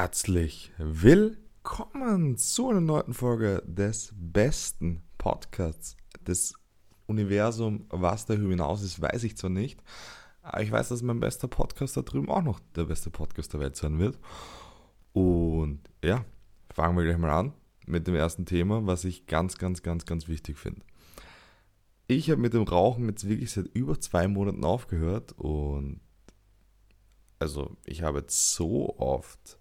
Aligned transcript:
Herzlich 0.00 0.70
willkommen 0.78 2.36
zu 2.36 2.68
einer 2.68 2.80
neuen 2.80 3.14
Folge 3.14 3.64
des 3.66 4.14
besten 4.14 5.02
Podcasts 5.18 5.96
des 6.20 6.54
Universums. 7.08 7.82
Was 7.90 8.24
darüber 8.24 8.50
hinaus 8.50 8.84
ist, 8.84 9.02
weiß 9.02 9.24
ich 9.24 9.36
zwar 9.36 9.50
nicht, 9.50 9.82
aber 10.42 10.62
ich 10.62 10.70
weiß, 10.70 10.90
dass 10.90 11.02
mein 11.02 11.18
bester 11.18 11.48
Podcast 11.48 11.96
da 11.96 12.02
drüben 12.02 12.30
auch 12.30 12.42
noch 12.44 12.60
der 12.76 12.84
beste 12.84 13.10
Podcast 13.10 13.52
der 13.54 13.58
Welt 13.58 13.74
sein 13.74 13.98
wird. 13.98 14.20
Und 15.14 15.80
ja, 16.04 16.24
fangen 16.72 16.96
wir 16.96 17.02
gleich 17.02 17.18
mal 17.18 17.32
an 17.32 17.52
mit 17.84 18.06
dem 18.06 18.14
ersten 18.14 18.46
Thema, 18.46 18.86
was 18.86 19.04
ich 19.04 19.26
ganz, 19.26 19.58
ganz, 19.58 19.82
ganz, 19.82 20.06
ganz 20.06 20.28
wichtig 20.28 20.58
finde. 20.58 20.82
Ich 22.06 22.30
habe 22.30 22.40
mit 22.40 22.54
dem 22.54 22.62
Rauchen 22.62 23.08
jetzt 23.08 23.28
wirklich 23.28 23.50
seit 23.50 23.66
über 23.74 23.98
zwei 23.98 24.28
Monaten 24.28 24.62
aufgehört 24.62 25.32
und 25.32 26.00
also 27.40 27.76
ich 27.84 28.02
habe 28.02 28.20
jetzt 28.20 28.54
so 28.54 28.96
oft 28.96 29.57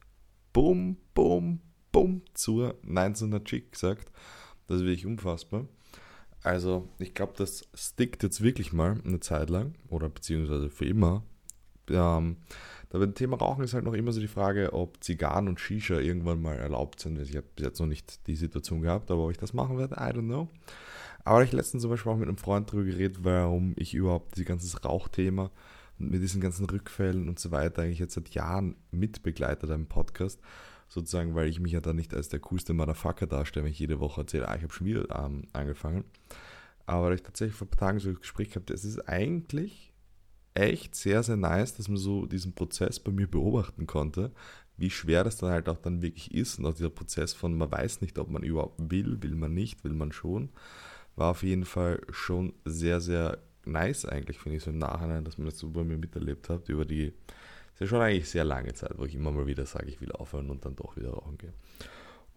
Bum, 0.58 0.98
Bum, 1.14 2.24
Nein 2.82 3.14
zu 3.14 3.26
einer 3.26 3.44
Chick 3.44 3.74
gesagt. 3.74 4.12
Das 4.66 4.78
ist 4.78 4.86
wirklich 4.86 5.06
unfassbar. 5.06 5.68
Also 6.42 6.90
ich 6.98 7.14
glaube, 7.14 7.34
das 7.38 7.68
stickt 7.76 8.24
jetzt 8.24 8.42
wirklich 8.42 8.74
mal 8.74 9.00
eine 9.06 9.20
Zeit 9.20 9.52
lang 9.52 9.76
oder 9.90 10.10
beziehungsweise 10.10 10.72
für 10.72 10.86
immer. 10.86 11.22
Ähm, 11.92 12.38
da 12.90 12.98
beim 12.98 13.14
Thema 13.14 13.38
Rauchen 13.38 13.64
ist 13.64 13.76
halt 13.76 13.86
noch 13.86 13.94
immer 13.94 14.12
so 14.12 14.20
die 14.20 14.28
Frage, 14.28 14.74
ob 14.74 15.04
Zigarren 15.04 15.48
und 15.48 15.60
Shisha 15.60 16.00
irgendwann 16.00 16.42
mal 16.42 16.56
erlaubt 16.56 17.02
sind. 17.02 17.20
Ich 17.20 17.36
habe 17.36 17.46
bis 17.56 17.64
jetzt 17.64 17.80
noch 17.80 17.86
nicht 17.86 18.26
die 18.26 18.36
Situation 18.36 18.82
gehabt, 18.82 19.12
aber 19.12 19.26
ob 19.26 19.32
ich 19.32 19.38
das 19.38 19.54
machen 19.54 19.78
werde, 19.78 19.94
I 19.98 20.12
don't 20.12 20.26
know. 20.26 20.50
Aber 21.24 21.44
ich 21.44 21.52
letztens 21.52 21.84
zum 21.84 21.92
Beispiel 21.92 22.12
auch 22.12 22.18
mit 22.18 22.28
einem 22.28 22.40
Freund 22.40 22.68
darüber 22.70 22.86
geredet, 22.86 23.20
warum 23.22 23.76
ich 23.78 23.94
überhaupt 23.94 24.36
dieses 24.36 24.48
ganze 24.48 24.82
Rauchthema 24.82 25.52
mit 25.98 26.22
diesen 26.22 26.42
ganzen 26.42 26.66
Rückfällen 26.66 27.28
und 27.28 27.40
so 27.40 27.52
weiter 27.52 27.82
eigentlich 27.82 28.00
jetzt 28.00 28.14
seit 28.14 28.30
Jahren 28.30 28.76
mitbegleitet 28.92 29.70
im 29.70 29.88
Podcast. 29.88 30.40
Sozusagen, 30.90 31.36
weil 31.36 31.50
ich 31.50 31.60
mich 31.60 31.74
ja 31.74 31.82
da 31.82 31.92
nicht 31.92 32.14
als 32.14 32.30
der 32.30 32.40
coolste 32.40 32.74
Motherfucker 32.74 33.28
darstelle, 33.28 33.66
wenn 33.66 33.72
ich 33.72 33.80
jede 33.80 34.00
Woche 34.00 34.22
erzähle, 34.22 34.48
ah, 34.48 34.56
ich 34.56 34.64
habe 34.64 34.74
schon 34.74 34.88
wieder 34.88 35.06
ähm, 35.20 35.44
angefangen. 35.52 36.06
Aber 36.86 37.12
ich 37.14 37.24
tatsächlich 37.24 37.58
vor 37.58 37.68
ein 37.68 37.72
paar 37.72 37.90
Tagen 37.90 38.00
so 38.00 38.10
ein 38.10 38.16
Gespräch 38.16 38.50
gehabt, 38.50 38.72
es 38.72 38.86
ist 38.86 39.00
eigentlich 39.10 39.94
echt 40.54 40.96
sehr, 40.96 41.22
sehr 41.24 41.36
nice, 41.36 41.76
dass 41.76 41.88
man 41.88 41.98
so 41.98 42.26
diesen 42.26 42.54
Prozess 42.54 43.00
bei 43.00 43.12
mir 43.12 43.28
beobachten 43.28 43.86
konnte, 43.86 44.32
wie 44.78 44.90
schwer 44.90 45.24
das 45.24 45.38
dann 45.38 45.52
halt 45.52 45.70
auch 45.70 45.78
dann 45.78 46.02
wirklich 46.02 46.34
ist 46.34 46.58
und 46.58 46.66
auch 46.66 46.74
dieser 46.74 46.90
Prozess 46.90 47.34
von, 47.34 47.58
man 47.58 47.72
weiß 47.72 48.02
nicht, 48.02 48.18
ob 48.18 48.30
man 48.30 48.44
überhaupt 48.44 48.80
will, 48.92 49.22
will 49.22 49.36
man 49.36 49.54
nicht, 49.54 49.84
will 49.84 49.94
man 49.94 50.12
schon, 50.12 50.50
war 51.16 51.32
auf 51.32 51.44
jeden 51.44 51.66
Fall 51.66 52.02
schon 52.12 52.54
sehr, 52.64 53.02
sehr 53.02 53.40
nice 53.72 54.06
eigentlich, 54.06 54.40
finde 54.40 54.58
ich 54.58 54.64
so 54.64 54.72
im 54.72 54.78
Nachhinein, 54.78 55.24
dass 55.24 55.38
man 55.38 55.46
das 55.46 55.58
so 55.58 55.70
bei 55.70 55.84
mir 55.84 55.98
miterlebt 55.98 56.50
hat, 56.50 56.70
über 56.70 56.86
die, 56.86 57.08
ist 57.08 57.80
ja 57.80 57.88
schon 57.88 58.02
eigentlich 58.02 58.30
sehr 58.30 58.46
lange 58.46 58.74
Zeit, 58.74 58.94
wo 58.98 59.06
ich 59.06 59.16
immer 59.16 59.32
mal 59.32 59.48
wieder 59.48 59.66
sage, 59.66 59.88
ich 59.88 60.02
will 60.02 60.12
aufhören 60.12 60.50
und 60.50 60.66
dann 60.66 60.76
doch 60.76 60.96
wieder 60.98 61.12
rauchen 61.12 61.38
gehen. 61.38 61.54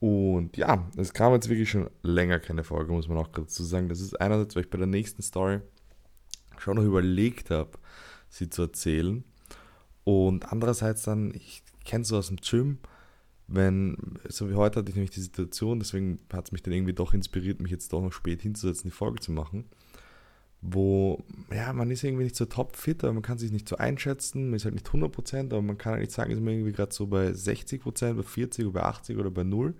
Und 0.00 0.56
ja, 0.56 0.88
es 0.96 1.12
kam 1.12 1.34
jetzt 1.34 1.48
wirklich 1.48 1.70
schon 1.70 1.90
länger 2.02 2.40
keine 2.40 2.64
Folge, 2.64 2.92
muss 2.92 3.08
man 3.08 3.18
auch 3.18 3.32
gerade 3.32 3.46
dazu 3.46 3.64
sagen. 3.64 3.88
Das 3.88 4.00
ist 4.00 4.18
einerseits, 4.20 4.56
weil 4.56 4.64
ich 4.64 4.70
bei 4.70 4.78
der 4.78 4.86
nächsten 4.86 5.22
Story 5.22 5.60
schon 6.58 6.76
noch 6.76 6.84
überlegt 6.84 7.50
habe, 7.50 7.70
sie 8.28 8.48
zu 8.48 8.62
erzählen. 8.62 9.24
Und 10.04 10.50
andererseits 10.50 11.02
dann, 11.02 11.34
ich 11.34 11.62
kenne 11.84 12.04
so 12.04 12.16
aus 12.16 12.28
dem 12.28 12.38
Gym, 12.38 12.78
wenn, 13.46 13.96
so 14.28 14.48
wie 14.48 14.54
heute 14.54 14.78
hatte 14.78 14.88
ich 14.88 14.94
nämlich 14.94 15.10
die 15.10 15.20
Situation, 15.20 15.80
deswegen 15.80 16.20
hat 16.32 16.46
es 16.46 16.52
mich 16.52 16.62
dann 16.62 16.72
irgendwie 16.72 16.94
doch 16.94 17.12
inspiriert, 17.12 17.60
mich 17.60 17.72
jetzt 17.72 17.92
doch 17.92 18.00
noch 18.00 18.12
spät 18.12 18.40
hinzusetzen, 18.40 18.90
die 18.90 18.96
Folge 18.96 19.20
zu 19.20 19.32
machen 19.32 19.66
wo, 20.62 21.24
ja, 21.54 21.72
man 21.72 21.90
ist 21.90 22.04
irgendwie 22.04 22.24
nicht 22.24 22.36
so 22.36 22.44
topfit, 22.44 23.02
aber 23.02 23.14
man 23.14 23.22
kann 23.22 23.38
sich 23.38 23.50
nicht 23.50 23.68
so 23.68 23.76
einschätzen, 23.76 24.50
man 24.50 24.56
ist 24.56 24.64
halt 24.64 24.74
nicht 24.74 24.88
100%, 24.88 25.46
aber 25.46 25.62
man 25.62 25.78
kann 25.78 25.92
halt 25.92 26.02
nicht 26.02 26.12
sagen, 26.12 26.30
ist 26.30 26.40
man 26.40 26.54
irgendwie 26.54 26.72
gerade 26.72 26.92
so 26.92 27.06
bei 27.06 27.28
60%, 27.28 28.14
bei 28.14 28.22
40 28.22 28.66
oder 28.66 28.80
bei 28.80 28.82
80 28.82 29.16
oder 29.16 29.30
bei 29.30 29.44
0. 29.44 29.74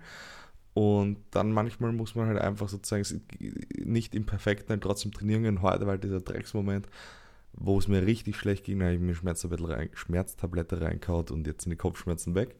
Und 0.73 1.17
dann 1.31 1.51
manchmal 1.51 1.91
muss 1.91 2.15
man 2.15 2.27
halt 2.27 2.39
einfach 2.39 2.69
sozusagen 2.69 3.21
nicht 3.77 4.15
im 4.15 4.25
Perfekten 4.25 4.69
halt 4.69 4.81
trotzdem 4.81 5.11
trainieren 5.11 5.43
gehen. 5.43 5.61
Heute 5.61 5.81
war 5.81 5.91
halt 5.91 6.03
dieser 6.03 6.21
Drecksmoment, 6.21 6.87
wo 7.53 7.77
es 7.77 7.87
mir 7.87 8.05
richtig 8.05 8.37
schlecht 8.37 8.63
ging, 8.63 8.79
da 8.79 8.85
habe 8.85 8.95
ich 8.95 9.01
mir 9.01 9.13
Schmerztablette, 9.13 9.69
rein, 9.69 9.89
Schmerztablette 9.93 10.81
reinkaut 10.81 11.29
und 11.31 11.45
jetzt 11.45 11.63
sind 11.63 11.71
die 11.71 11.77
Kopfschmerzen 11.77 12.35
weg. 12.35 12.55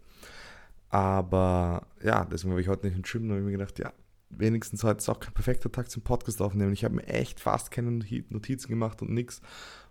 Aber 0.89 1.87
ja, 2.03 2.25
deswegen 2.25 2.51
habe 2.51 2.61
ich 2.61 2.67
heute 2.67 2.85
nicht 2.85 2.97
im 2.97 3.03
Gym 3.03 3.23
und 3.23 3.31
habe 3.31 3.41
mir 3.41 3.51
gedacht, 3.51 3.79
ja, 3.79 3.93
wenigstens 4.37 4.83
heute 4.83 4.99
ist 4.99 5.09
auch 5.09 5.19
kein 5.19 5.33
perfekter 5.33 5.71
Tag 5.71 5.89
zum 5.89 6.03
Podcast 6.03 6.41
aufnehmen. 6.41 6.73
Ich 6.73 6.83
habe 6.83 6.95
mir 6.95 7.07
echt 7.07 7.39
fast 7.39 7.71
keine 7.71 7.91
Notizen 7.91 8.69
gemacht 8.69 9.01
und 9.01 9.11
nichts. 9.11 9.41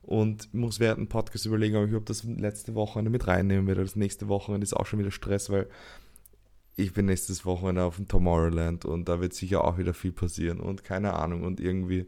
Und 0.03 0.53
muss 0.55 0.81
während 0.81 0.99
dem 0.99 1.09
Podcast 1.09 1.47
überlegen, 1.47 1.77
ob 1.77 1.84
ich 1.84 1.91
überhaupt 1.91 2.11
das 2.11 2.25
letzte 2.25 2.75
Wochenende 2.75 3.11
mit 3.11 3.27
reinnehmen 3.27 3.67
werde. 3.67 3.83
Das 3.83 3.97
nächste 3.97 4.28
Wochenende 4.28 4.65
ist 4.65 4.75
auch 4.75 4.87
schon 4.87 4.99
wieder 4.99 5.11
Stress, 5.11 5.51
weil 5.51 5.69
ich 6.77 6.93
bin 6.93 7.06
nächstes 7.06 7.45
Wochenende 7.45 7.84
auf 7.84 7.97
dem 7.97 8.09
Tomorrowland 8.09 8.84
und 8.84 9.09
da 9.09 9.21
wird 9.21 9.34
sicher 9.34 9.65
auch 9.65 9.78
wieder 9.78 9.93
viel 9.93 10.12
passieren 10.12 10.61
und 10.61 10.84
keine 10.84 11.15
Ahnung 11.15 11.43
und 11.43 11.61
irgendwie 11.61 12.07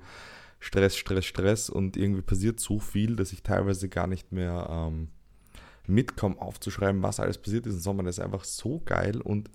Stress, 0.60 0.96
Stress, 0.96 1.26
Stress 1.26 1.68
und 1.68 1.96
irgendwie 1.96 2.22
passiert 2.22 2.60
so 2.60 2.78
viel, 2.78 3.16
dass 3.16 3.32
ich 3.32 3.42
teilweise 3.42 3.88
gar 3.88 4.06
nicht 4.06 4.32
mehr 4.32 4.68
ähm, 4.70 5.08
mitkomme 5.86 6.40
aufzuschreiben, 6.40 7.02
was 7.02 7.20
alles 7.20 7.38
passiert 7.38 7.66
ist 7.66 7.74
im 7.74 7.80
Sommer. 7.80 8.04
Das 8.04 8.18
ist 8.18 8.24
einfach 8.24 8.44
so 8.44 8.80
geil 8.84 9.20
und 9.20 9.50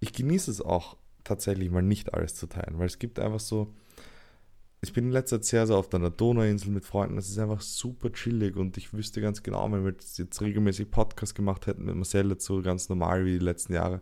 ich 0.00 0.12
genieße 0.12 0.50
es 0.50 0.60
auch 0.60 0.96
tatsächlich 1.24 1.70
mal 1.70 1.82
nicht 1.82 2.14
alles 2.14 2.34
zu 2.34 2.46
teilen, 2.46 2.78
weil 2.78 2.86
es 2.86 2.98
gibt 2.98 3.18
einfach 3.18 3.40
so, 3.40 3.74
ich 4.82 4.92
bin 4.92 5.06
in 5.06 5.12
letzter 5.12 5.40
Zeit 5.40 5.44
sehr, 5.44 5.66
sehr 5.66 5.76
oft 5.76 5.94
an 5.94 6.02
der 6.02 6.10
Donauinsel 6.10 6.70
mit 6.70 6.84
Freunden, 6.84 7.16
das 7.16 7.28
ist 7.28 7.38
einfach 7.38 7.60
super 7.60 8.10
chillig 8.12 8.56
und 8.56 8.76
ich 8.76 8.92
wüsste 8.92 9.20
ganz 9.20 9.42
genau, 9.42 9.70
wenn 9.70 9.84
wir 9.84 9.92
jetzt 9.92 10.40
regelmäßig 10.40 10.90
Podcast 10.90 11.34
gemacht 11.34 11.66
hätten 11.66 11.84
mit 11.84 11.94
Marcel 11.94 12.34
so 12.40 12.62
ganz 12.62 12.88
normal 12.88 13.24
wie 13.24 13.38
die 13.38 13.44
letzten 13.44 13.74
Jahre, 13.74 14.00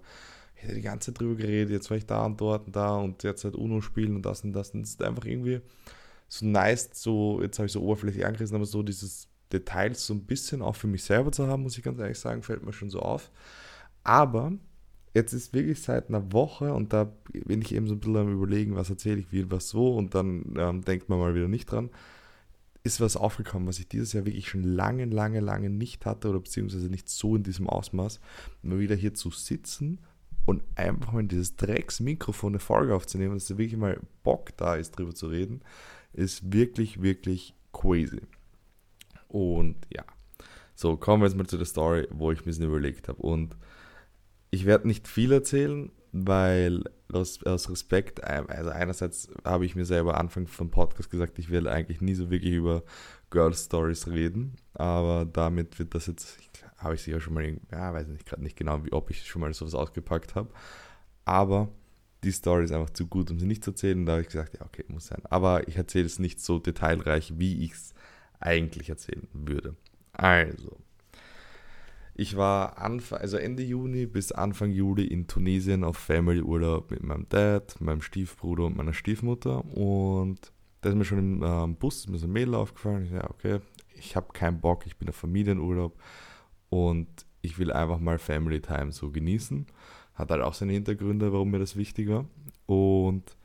ich 0.54 0.62
hätte 0.62 0.74
die 0.74 0.82
ganze 0.82 1.12
Zeit 1.12 1.20
drüber 1.20 1.36
geredet, 1.36 1.70
jetzt 1.70 1.90
war 1.90 1.96
ich 1.96 2.06
da 2.06 2.24
und 2.24 2.40
dort 2.40 2.66
und 2.66 2.76
da 2.76 2.96
und 2.96 3.22
jetzt 3.22 3.44
halt 3.44 3.56
Uno 3.56 3.80
spielen 3.80 4.16
und 4.16 4.26
das 4.26 4.44
und 4.44 4.52
das 4.52 4.70
und 4.70 4.82
es 4.82 4.90
ist 4.90 5.02
einfach 5.02 5.24
irgendwie 5.24 5.60
so 6.28 6.46
nice, 6.46 6.90
so, 6.92 7.40
jetzt 7.42 7.58
habe 7.58 7.66
ich 7.66 7.72
so 7.72 7.82
oberflächlich 7.82 8.24
angerissen, 8.24 8.56
aber 8.56 8.66
so 8.66 8.82
dieses 8.82 9.28
Details 9.52 10.06
so 10.06 10.14
ein 10.14 10.26
bisschen 10.26 10.62
auch 10.62 10.76
für 10.76 10.86
mich 10.86 11.02
selber 11.04 11.32
zu 11.32 11.46
haben, 11.46 11.62
muss 11.62 11.78
ich 11.78 11.84
ganz 11.84 11.98
ehrlich 11.98 12.18
sagen, 12.18 12.42
fällt 12.42 12.64
mir 12.64 12.72
schon 12.72 12.90
so 12.90 13.00
auf. 13.00 13.30
Aber 14.04 14.52
jetzt 15.14 15.32
ist 15.32 15.52
wirklich 15.52 15.82
seit 15.82 16.08
einer 16.08 16.32
Woche 16.32 16.72
und 16.72 16.92
da 16.92 17.12
bin 17.32 17.62
ich 17.62 17.74
eben 17.74 17.86
so 17.86 17.94
ein 17.94 18.00
bisschen 18.00 18.16
am 18.16 18.32
überlegen, 18.32 18.76
was 18.76 18.90
erzähle 18.90 19.20
ich, 19.20 19.32
wie, 19.32 19.50
was 19.50 19.68
so 19.68 19.96
und 19.96 20.14
dann 20.14 20.54
ähm, 20.56 20.82
denkt 20.82 21.08
man 21.08 21.18
mal 21.18 21.34
wieder 21.34 21.48
nicht 21.48 21.70
dran. 21.70 21.90
Ist 22.84 23.00
was 23.00 23.16
aufgekommen, 23.16 23.68
was 23.68 23.78
ich 23.78 23.88
dieses 23.88 24.12
Jahr 24.12 24.24
wirklich 24.24 24.48
schon 24.48 24.62
lange, 24.62 25.04
lange, 25.04 25.40
lange 25.40 25.68
nicht 25.68 26.06
hatte 26.06 26.28
oder 26.28 26.40
beziehungsweise 26.40 26.88
nicht 26.88 27.08
so 27.08 27.36
in 27.36 27.42
diesem 27.42 27.68
Ausmaß, 27.68 28.20
mal 28.62 28.78
wieder 28.78 28.94
hier 28.94 29.14
zu 29.14 29.30
sitzen 29.30 29.98
und 30.46 30.62
einfach 30.76 31.12
mal 31.12 31.20
in 31.20 31.28
dieses 31.28 31.56
Drecksmikrofon 31.56 32.52
eine 32.52 32.60
Folge 32.60 32.94
aufzunehmen, 32.94 33.34
dass 33.34 33.46
da 33.46 33.58
wirklich 33.58 33.78
mal 33.78 34.00
Bock 34.22 34.56
da 34.56 34.76
ist, 34.76 34.92
drüber 34.92 35.14
zu 35.14 35.26
reden, 35.26 35.60
ist 36.12 36.52
wirklich, 36.52 37.02
wirklich 37.02 37.54
crazy. 37.72 38.22
Und 39.28 39.76
ja, 39.92 40.04
so 40.74 40.96
kommen 40.96 41.22
wir 41.22 41.26
jetzt 41.28 41.36
mal 41.36 41.46
zu 41.46 41.58
der 41.58 41.66
Story, 41.66 42.08
wo 42.10 42.32
ich 42.32 42.38
ein 42.40 42.44
bisschen 42.44 42.64
überlegt 42.64 43.08
habe. 43.08 43.20
Und 43.20 43.56
ich 44.50 44.64
werde 44.64 44.86
nicht 44.86 45.08
viel 45.08 45.32
erzählen, 45.32 45.90
weil 46.12 46.84
aus, 47.12 47.42
aus 47.44 47.70
Respekt, 47.70 48.22
also 48.24 48.70
einerseits 48.70 49.28
habe 49.44 49.66
ich 49.66 49.74
mir 49.74 49.84
selber 49.84 50.18
Anfang 50.18 50.46
vom 50.46 50.70
Podcast 50.70 51.10
gesagt, 51.10 51.38
ich 51.38 51.50
will 51.50 51.68
eigentlich 51.68 52.00
nie 52.00 52.14
so 52.14 52.30
wirklich 52.30 52.54
über 52.54 52.82
Girl 53.30 53.54
Stories 53.54 54.08
reden, 54.08 54.56
aber 54.74 55.24
damit 55.24 55.78
wird 55.78 55.94
das 55.94 56.06
jetzt, 56.06 56.38
habe 56.78 56.94
ich 56.94 57.02
sicher 57.02 57.20
schon 57.20 57.34
mal, 57.34 57.58
ja, 57.72 57.92
weiß 57.92 58.08
nicht 58.08 58.26
gerade 58.26 58.42
nicht 58.42 58.56
genau, 58.56 58.84
wie, 58.84 58.92
ob 58.92 59.10
ich 59.10 59.26
schon 59.26 59.40
mal 59.40 59.52
sowas 59.52 59.74
ausgepackt 59.74 60.34
habe, 60.34 60.50
aber 61.24 61.68
die 62.24 62.32
Story 62.32 62.64
ist 62.64 62.72
einfach 62.72 62.90
zu 62.90 63.06
gut, 63.06 63.30
um 63.30 63.38
sie 63.38 63.46
nicht 63.46 63.64
zu 63.64 63.70
erzählen, 63.70 64.04
da 64.04 64.12
habe 64.12 64.22
ich 64.22 64.28
gesagt, 64.28 64.54
ja, 64.54 64.64
okay, 64.64 64.84
muss 64.88 65.06
sein, 65.06 65.22
aber 65.24 65.68
ich 65.68 65.76
erzähle 65.76 66.06
es 66.06 66.18
nicht 66.18 66.40
so 66.40 66.58
detailreich, 66.58 67.38
wie 67.38 67.64
ich 67.64 67.72
es 67.72 67.94
eigentlich 68.40 68.88
erzählen 68.88 69.28
würde. 69.32 69.76
Also, 70.12 70.78
ich 72.18 72.36
war 72.36 72.78
Anfang, 72.78 73.20
also 73.20 73.36
Ende 73.36 73.62
Juni 73.62 74.04
bis 74.06 74.32
Anfang 74.32 74.72
Juli 74.72 75.06
in 75.06 75.28
Tunesien 75.28 75.84
auf 75.84 75.96
Family-Urlaub 75.96 76.90
mit 76.90 77.04
meinem 77.04 77.28
Dad, 77.28 77.80
meinem 77.80 78.02
Stiefbruder 78.02 78.64
und 78.64 78.76
meiner 78.76 78.92
Stiefmutter. 78.92 79.64
Und 79.64 80.52
da 80.80 80.88
ist 80.88 80.96
mir 80.96 81.04
schon 81.04 81.18
im 81.18 81.42
ähm, 81.44 81.76
Bus 81.76 81.98
ist 81.98 82.10
mir 82.10 82.18
so 82.18 82.26
ein 82.26 82.32
Mädel 82.32 82.56
aufgefallen. 82.56 83.04
Ich 83.04 83.12
dachte, 83.12 83.30
okay, 83.30 83.60
ich 83.94 84.16
habe 84.16 84.32
keinen 84.32 84.60
Bock, 84.60 84.84
ich 84.84 84.96
bin 84.96 85.08
auf 85.08 85.14
Familienurlaub 85.14 85.96
und 86.70 87.06
ich 87.40 87.56
will 87.56 87.70
einfach 87.70 88.00
mal 88.00 88.18
Family 88.18 88.60
Time 88.60 88.90
so 88.90 89.12
genießen. 89.12 89.68
Hat 90.14 90.32
halt 90.32 90.42
auch 90.42 90.54
seine 90.54 90.72
Hintergründe, 90.72 91.32
warum 91.32 91.52
mir 91.52 91.60
das 91.60 91.76
wichtig 91.76 92.08
war. 92.08 92.24
Und 92.66 93.36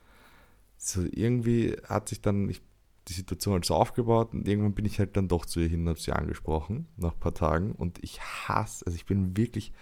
so 0.78 1.04
irgendwie 1.12 1.78
hat 1.88 2.10
sich 2.10 2.22
dann, 2.22 2.50
ich 2.50 2.64
die 3.08 3.14
Situation 3.14 3.56
halt 3.56 3.66
so 3.66 3.76
aufgebaut 3.76 4.34
und 4.34 4.48
irgendwann 4.48 4.74
bin 4.74 4.86
ich 4.86 5.00
halt 5.00 5.18
dann 5.18 5.28
doch 5.28 5.46
zu 5.46 5.60
ihr 5.60 5.68
hin 5.68 5.82
und 5.82 5.90
habe 5.90 6.00
sie 6.00 6.14
angesprochen, 6.14 6.88
nach 6.96 7.14
ein 7.14 7.20
paar 7.20 7.34
Tagen. 7.34 7.74
Und 7.74 8.02
ich 8.02 8.22
hasse, 8.22 8.86
also 8.86 8.96
ich 8.96 9.06
bin 9.06 9.36
wirklich, 9.36 9.74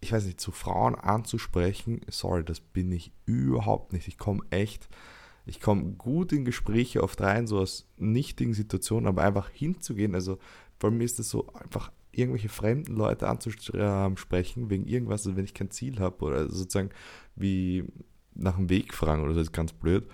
ich 0.00 0.12
weiß 0.12 0.26
nicht, 0.26 0.40
zu 0.40 0.52
Frauen 0.52 0.94
anzusprechen, 0.94 2.00
sorry, 2.08 2.44
das 2.44 2.60
bin 2.60 2.92
ich 2.92 3.12
überhaupt 3.24 3.92
nicht. 3.92 4.08
Ich 4.08 4.18
komme 4.18 4.42
echt, 4.50 4.88
ich 5.46 5.60
komme 5.60 5.92
gut 5.92 6.32
in 6.32 6.44
Gespräche 6.44 7.02
oft 7.02 7.20
rein, 7.20 7.46
so 7.46 7.58
aus 7.58 7.88
nichtigen 7.96 8.52
Situationen, 8.52 9.06
aber 9.06 9.22
einfach 9.22 9.48
hinzugehen, 9.48 10.14
also 10.14 10.38
vor 10.78 10.90
mir 10.90 11.04
ist 11.04 11.18
das 11.18 11.30
so 11.30 11.46
einfach 11.54 11.90
irgendwelche 12.12 12.48
fremden 12.48 12.96
Leute 12.96 13.28
anzusprechen 13.28 14.70
wegen 14.70 14.86
irgendwas, 14.86 15.26
also 15.26 15.36
wenn 15.36 15.44
ich 15.44 15.54
kein 15.54 15.70
Ziel 15.70 16.00
habe 16.00 16.24
oder 16.24 16.50
sozusagen 16.50 16.90
wie 17.34 17.84
nach 18.34 18.56
dem 18.56 18.68
Weg 18.68 18.94
fragen 18.94 19.22
oder 19.22 19.34
so, 19.34 19.40
ist 19.40 19.52
ganz 19.52 19.72
blöd. 19.72 20.06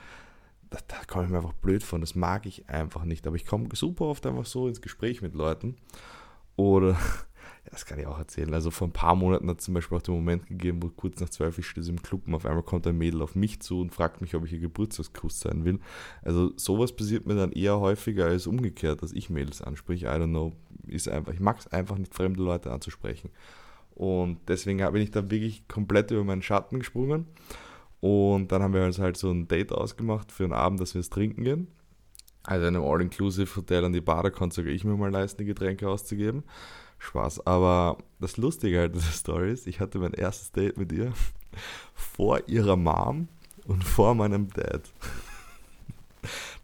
Da, 0.73 0.79
da 0.89 0.97
komme 1.07 1.27
ich 1.27 1.31
mir 1.31 1.37
einfach 1.37 1.53
blöd 1.53 1.83
von. 1.83 2.01
Das 2.01 2.15
mag 2.15 2.47
ich 2.47 2.69
einfach 2.69 3.05
nicht. 3.05 3.27
Aber 3.27 3.37
ich 3.37 3.47
komme 3.47 3.69
super 3.75 4.07
oft 4.07 4.27
einfach 4.27 4.47
so 4.47 4.67
ins 4.67 4.81
Gespräch 4.81 5.21
mit 5.21 5.35
Leuten. 5.35 5.77
Oder 6.57 6.97
das 7.71 7.85
kann 7.85 7.99
ich 7.99 8.07
auch 8.07 8.19
erzählen. 8.19 8.53
Also 8.55 8.71
vor 8.71 8.89
ein 8.89 8.93
paar 8.93 9.15
Monaten 9.15 9.49
hat 9.51 9.59
es 9.59 9.67
zum 9.67 9.75
Beispiel 9.75 9.99
auch 9.99 10.03
den 10.03 10.15
Moment 10.15 10.47
gegeben, 10.47 10.83
wo 10.83 10.89
kurz 10.89 11.21
nach 11.21 11.29
zwölf 11.29 11.59
ich 11.59 11.67
stehe 11.67 11.87
im 11.87 12.01
Club 12.01 12.27
und 12.27 12.35
auf 12.35 12.47
einmal 12.47 12.63
kommt 12.63 12.87
ein 12.87 12.97
Mädel 12.97 13.21
auf 13.21 13.35
mich 13.35 13.61
zu 13.61 13.83
und 13.83 13.93
fragt 13.93 14.23
mich, 14.23 14.35
ob 14.35 14.47
ich 14.47 14.53
ihr 14.55 14.61
Geburtstagskuss 14.61 15.41
sein 15.41 15.67
will. 15.67 15.79
Also 16.23 16.53
sowas 16.57 16.97
passiert 16.97 17.27
mir 17.27 17.35
dann 17.35 17.53
eher 17.53 17.79
häufiger 17.79 18.27
als 18.27 18.47
umgekehrt, 18.47 19.03
dass 19.03 19.13
ich 19.13 19.29
Mädels 19.29 19.61
anspreche. 19.61 20.07
I 20.07 20.11
don't 20.11 20.31
know. 20.31 20.53
Ist 20.87 21.09
einfach, 21.09 21.35
ich 21.35 21.41
mag 21.41 21.59
es 21.59 21.67
einfach 21.69 21.99
nicht, 21.99 22.15
fremde 22.15 22.43
Leute 22.43 22.73
anzusprechen. 22.73 23.31
Und 23.95 24.39
deswegen 24.49 24.79
bin 24.93 25.03
ich 25.03 25.11
da 25.11 25.31
wirklich 25.31 25.69
komplett 25.69 26.11
über 26.11 26.25
meinen 26.25 26.43
Schatten 26.43 26.79
gesprungen. 26.79 27.27
Und 28.03 28.51
dann 28.51 28.65
haben 28.65 28.75
wir 28.75 28.85
uns 28.85 28.99
halt 28.99 29.17
so 29.17 29.31
ein 29.31 29.47
Date 29.47 29.71
ausgemacht 29.71 30.33
für 30.33 30.43
einen 30.43 30.53
Abend, 30.53 30.81
dass 30.81 30.95
wir 30.95 31.01
es 31.01 31.09
trinken 31.09 31.45
gehen. 31.45 31.69
Also 32.43 32.67
in 32.67 32.75
einem 32.75 32.85
All-Inclusive-Hotel 32.85 33.85
an 33.85 33.93
die 33.93 34.01
Bar, 34.01 34.25
da 34.25 34.31
konnte 34.31 34.57
sogar 34.57 34.73
ich 34.73 34.83
mir 34.83 34.97
mal 34.97 35.13
leisten, 35.13 35.39
die 35.39 35.45
Getränke 35.45 35.89
auszugeben. 35.89 36.43
Spaß. 36.99 37.47
Aber 37.47 37.99
das 38.19 38.39
Lustige 38.39 38.81
halt 38.81 38.97
dieser 38.97 39.13
Story 39.13 39.53
ist, 39.53 39.69
ich 39.69 39.79
hatte 39.79 40.01
mein 40.01 40.15
erstes 40.15 40.51
Date 40.51 40.79
mit 40.79 40.91
ihr 40.91 41.13
vor 41.95 42.49
ihrer 42.49 42.75
Mom 42.75 43.29
und 43.67 43.85
vor 43.85 44.17
meinem 44.17 44.51
Dad. 44.51 44.83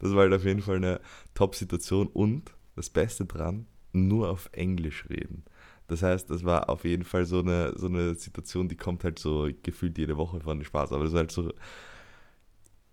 Das 0.01 0.13
war 0.13 0.21
halt 0.21 0.33
auf 0.33 0.45
jeden 0.45 0.61
Fall 0.61 0.77
eine 0.77 1.01
Top-Situation 1.33 2.07
und 2.07 2.53
das 2.77 2.89
Beste 2.89 3.25
dran, 3.25 3.65
nur 3.91 4.29
auf 4.29 4.47
Englisch 4.53 5.09
reden. 5.09 5.43
Das 5.89 6.03
heißt, 6.03 6.29
das 6.29 6.43
war 6.43 6.69
auf 6.69 6.85
jeden 6.85 7.03
Fall 7.03 7.25
so 7.25 7.39
eine, 7.39 7.73
so 7.77 7.87
eine 7.87 8.15
Situation, 8.15 8.67
die 8.67 8.77
kommt 8.77 9.03
halt 9.03 9.19
so 9.19 9.49
gefühlt 9.63 9.97
jede 9.97 10.17
Woche 10.17 10.39
von 10.39 10.63
Spaß. 10.63 10.91
Aber 10.93 11.03
das 11.03 11.13
war 11.13 11.19
halt 11.19 11.31
so. 11.31 11.51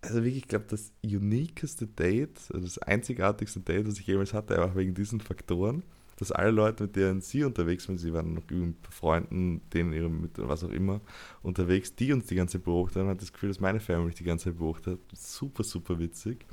Also 0.01 0.17
wirklich, 0.23 0.37
ich 0.37 0.47
glaube, 0.47 0.65
das 0.69 0.91
uniqueste 1.03 1.87
Date, 1.87 2.39
also 2.53 2.65
das 2.65 2.77
einzigartigste 2.77 3.59
Date, 3.61 3.87
was 3.87 3.99
ich 3.99 4.07
jemals 4.07 4.33
hatte, 4.33 4.55
einfach 4.55 4.75
wegen 4.75 4.93
diesen 4.93 5.21
Faktoren 5.21 5.83
dass 6.17 6.31
alle 6.31 6.51
Leute, 6.51 6.83
mit 6.83 6.95
denen 6.95 7.21
sie 7.21 7.43
unterwegs 7.43 7.83
sind, 7.83 7.99
sie 7.99 8.11
waren 8.11 8.33
noch 8.33 8.49
mit 8.49 8.75
Freunden, 8.89 9.61
denen 9.69 9.93
ihre 9.93 10.09
Mütter, 10.09 10.49
was 10.49 10.63
auch 10.63 10.71
immer, 10.71 10.99
unterwegs, 11.43 11.95
die 11.95 12.11
uns 12.11 12.25
die 12.25 12.35
ganze 12.35 12.57
Zeit 12.57 12.65
beobachtet 12.65 13.01
haben, 13.01 13.09
hat 13.09 13.21
das 13.21 13.31
Gefühl, 13.31 13.49
dass 13.49 13.59
meine 13.59 13.79
Family 13.79 14.13
die 14.13 14.23
ganze 14.23 14.45
Zeit 14.45 14.57
beobachtet 14.57 14.99
hat. 14.99 15.17
Super, 15.17 15.63
super 15.63 15.99
witzig. 15.99 16.45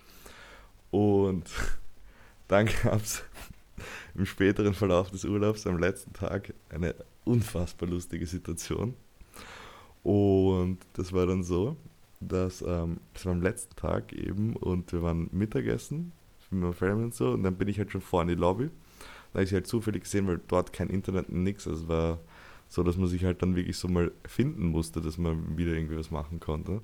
Und 0.90 1.50
dann 2.48 2.68
gab 2.82 3.00
es 3.00 3.24
im 4.14 4.26
späteren 4.26 4.74
Verlauf 4.74 5.10
des 5.10 5.24
Urlaubs 5.24 5.66
am 5.66 5.78
letzten 5.78 6.12
Tag 6.12 6.54
eine 6.70 6.94
unfassbar 7.24 7.88
lustige 7.88 8.26
Situation. 8.26 8.94
Und 10.02 10.78
das 10.92 11.12
war 11.12 11.26
dann 11.26 11.42
so, 11.42 11.76
dass 12.20 12.62
ähm, 12.62 12.98
das 13.12 13.26
war 13.26 13.32
am 13.32 13.42
letzten 13.42 13.74
Tag 13.76 14.12
eben 14.12 14.54
und 14.56 14.92
wir 14.92 15.02
waren 15.02 15.28
Mittagessen 15.32 16.12
mit 16.50 16.60
meiner 16.60 16.72
Family 16.72 17.04
und 17.04 17.14
so 17.14 17.30
und 17.30 17.42
dann 17.42 17.56
bin 17.56 17.68
ich 17.68 17.78
halt 17.78 17.90
schon 17.90 18.00
vor 18.00 18.22
in 18.22 18.28
die 18.28 18.34
Lobby 18.34 18.70
da 19.34 19.38
habe 19.38 19.44
ich 19.44 19.50
sie 19.50 19.56
halt 19.56 19.66
zufällig 19.66 20.04
gesehen, 20.04 20.28
weil 20.28 20.40
dort 20.46 20.72
kein 20.72 20.88
Internet 20.88 21.28
und 21.28 21.42
nichts. 21.42 21.66
Also 21.66 21.82
es 21.82 21.88
war 21.88 22.20
so, 22.68 22.84
dass 22.84 22.96
man 22.96 23.08
sich 23.08 23.24
halt 23.24 23.42
dann 23.42 23.56
wirklich 23.56 23.76
so 23.76 23.88
mal 23.88 24.12
finden 24.24 24.68
musste, 24.68 25.00
dass 25.00 25.18
man 25.18 25.58
wieder 25.58 25.72
irgendwie 25.72 25.96
was 25.96 26.12
machen 26.12 26.38
konnte. 26.38 26.80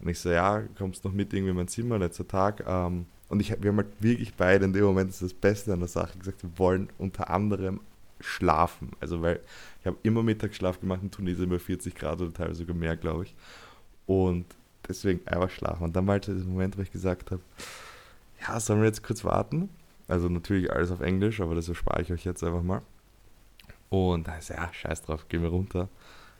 Und 0.00 0.08
ich 0.08 0.18
so, 0.18 0.30
ja, 0.30 0.62
kommst 0.78 1.04
noch 1.04 1.12
mit 1.12 1.32
irgendwie 1.32 1.50
in 1.50 1.56
mein 1.56 1.68
Zimmer, 1.68 1.98
letzter 1.98 2.28
Tag. 2.28 2.64
Ähm, 2.66 3.06
und 3.28 3.40
ich, 3.40 3.50
wir 3.60 3.70
haben 3.70 3.78
halt 3.78 3.88
wirklich 4.00 4.34
beide 4.34 4.64
in 4.64 4.72
dem 4.72 4.84
Moment, 4.84 5.10
das 5.10 5.22
ist 5.22 5.32
das 5.32 5.40
Beste 5.40 5.72
an 5.72 5.80
der 5.80 5.88
Sache, 5.88 6.18
gesagt, 6.18 6.42
wir 6.42 6.58
wollen 6.58 6.88
unter 6.98 7.30
anderem 7.30 7.80
schlafen. 8.20 8.92
Also 9.00 9.22
weil 9.22 9.40
ich 9.80 9.86
habe 9.86 9.96
immer 10.02 10.22
Mittagsschlaf 10.22 10.80
gemacht 10.80 11.00
in 11.02 11.10
Tunesien 11.10 11.46
über 11.46 11.58
40 11.58 11.94
Grad 11.94 12.20
oder 12.20 12.32
teilweise 12.32 12.60
sogar 12.60 12.76
mehr, 12.76 12.96
glaube 12.96 13.24
ich. 13.24 13.34
Und 14.06 14.46
deswegen 14.88 15.26
einfach 15.26 15.50
schlafen. 15.50 15.84
Und 15.84 15.96
dann 15.96 16.06
war 16.06 16.12
halt 16.12 16.28
der 16.28 16.34
Moment, 16.34 16.78
wo 16.78 16.82
ich 16.82 16.92
gesagt 16.92 17.30
habe, 17.30 17.42
ja, 18.40 18.60
sollen 18.60 18.80
wir 18.80 18.86
jetzt 18.86 19.02
kurz 19.02 19.24
warten? 19.24 19.68
Also 20.08 20.28
natürlich 20.28 20.70
alles 20.72 20.90
auf 20.90 21.00
Englisch, 21.00 21.40
aber 21.40 21.54
das 21.54 21.68
erspare 21.68 22.02
ich 22.02 22.12
euch 22.12 22.24
jetzt 22.24 22.44
einfach 22.44 22.62
mal. 22.62 22.82
Und 23.88 24.28
da 24.28 24.36
ist 24.36 24.50
ja, 24.50 24.72
scheiß 24.72 25.02
drauf, 25.02 25.28
gehen 25.28 25.42
wir 25.42 25.48
runter. 25.48 25.88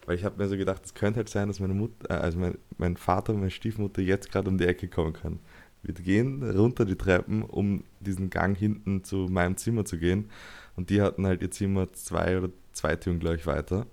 Weil 0.06 0.16
ich 0.16 0.24
habe 0.24 0.42
mir 0.42 0.48
so 0.48 0.56
gedacht, 0.56 0.82
es 0.84 0.94
könnte 0.94 1.18
halt 1.18 1.28
sein, 1.28 1.48
dass 1.48 1.60
meine 1.60 1.74
Mutter, 1.74 2.10
äh, 2.10 2.14
also 2.14 2.38
mein, 2.38 2.58
mein 2.78 2.96
Vater 2.96 3.32
und 3.32 3.40
meine 3.40 3.50
Stiefmutter 3.50 4.00
jetzt 4.02 4.30
gerade 4.30 4.48
um 4.48 4.58
die 4.58 4.66
Ecke 4.66 4.88
kommen 4.88 5.12
können. 5.12 5.40
Wir 5.82 5.94
gehen 5.94 6.48
runter 6.48 6.84
die 6.84 6.96
Treppen, 6.96 7.42
um 7.42 7.84
diesen 8.00 8.30
Gang 8.30 8.56
hinten 8.56 9.04
zu 9.04 9.28
meinem 9.28 9.56
Zimmer 9.56 9.84
zu 9.84 9.98
gehen. 9.98 10.30
Und 10.74 10.90
die 10.90 11.00
hatten 11.02 11.26
halt 11.26 11.42
ihr 11.42 11.50
Zimmer 11.50 11.92
zwei 11.92 12.38
oder 12.38 12.50
zwei 12.72 12.96
Türen, 12.96 13.20
glaube 13.20 13.36
ich, 13.36 13.46
weiter. 13.46 13.86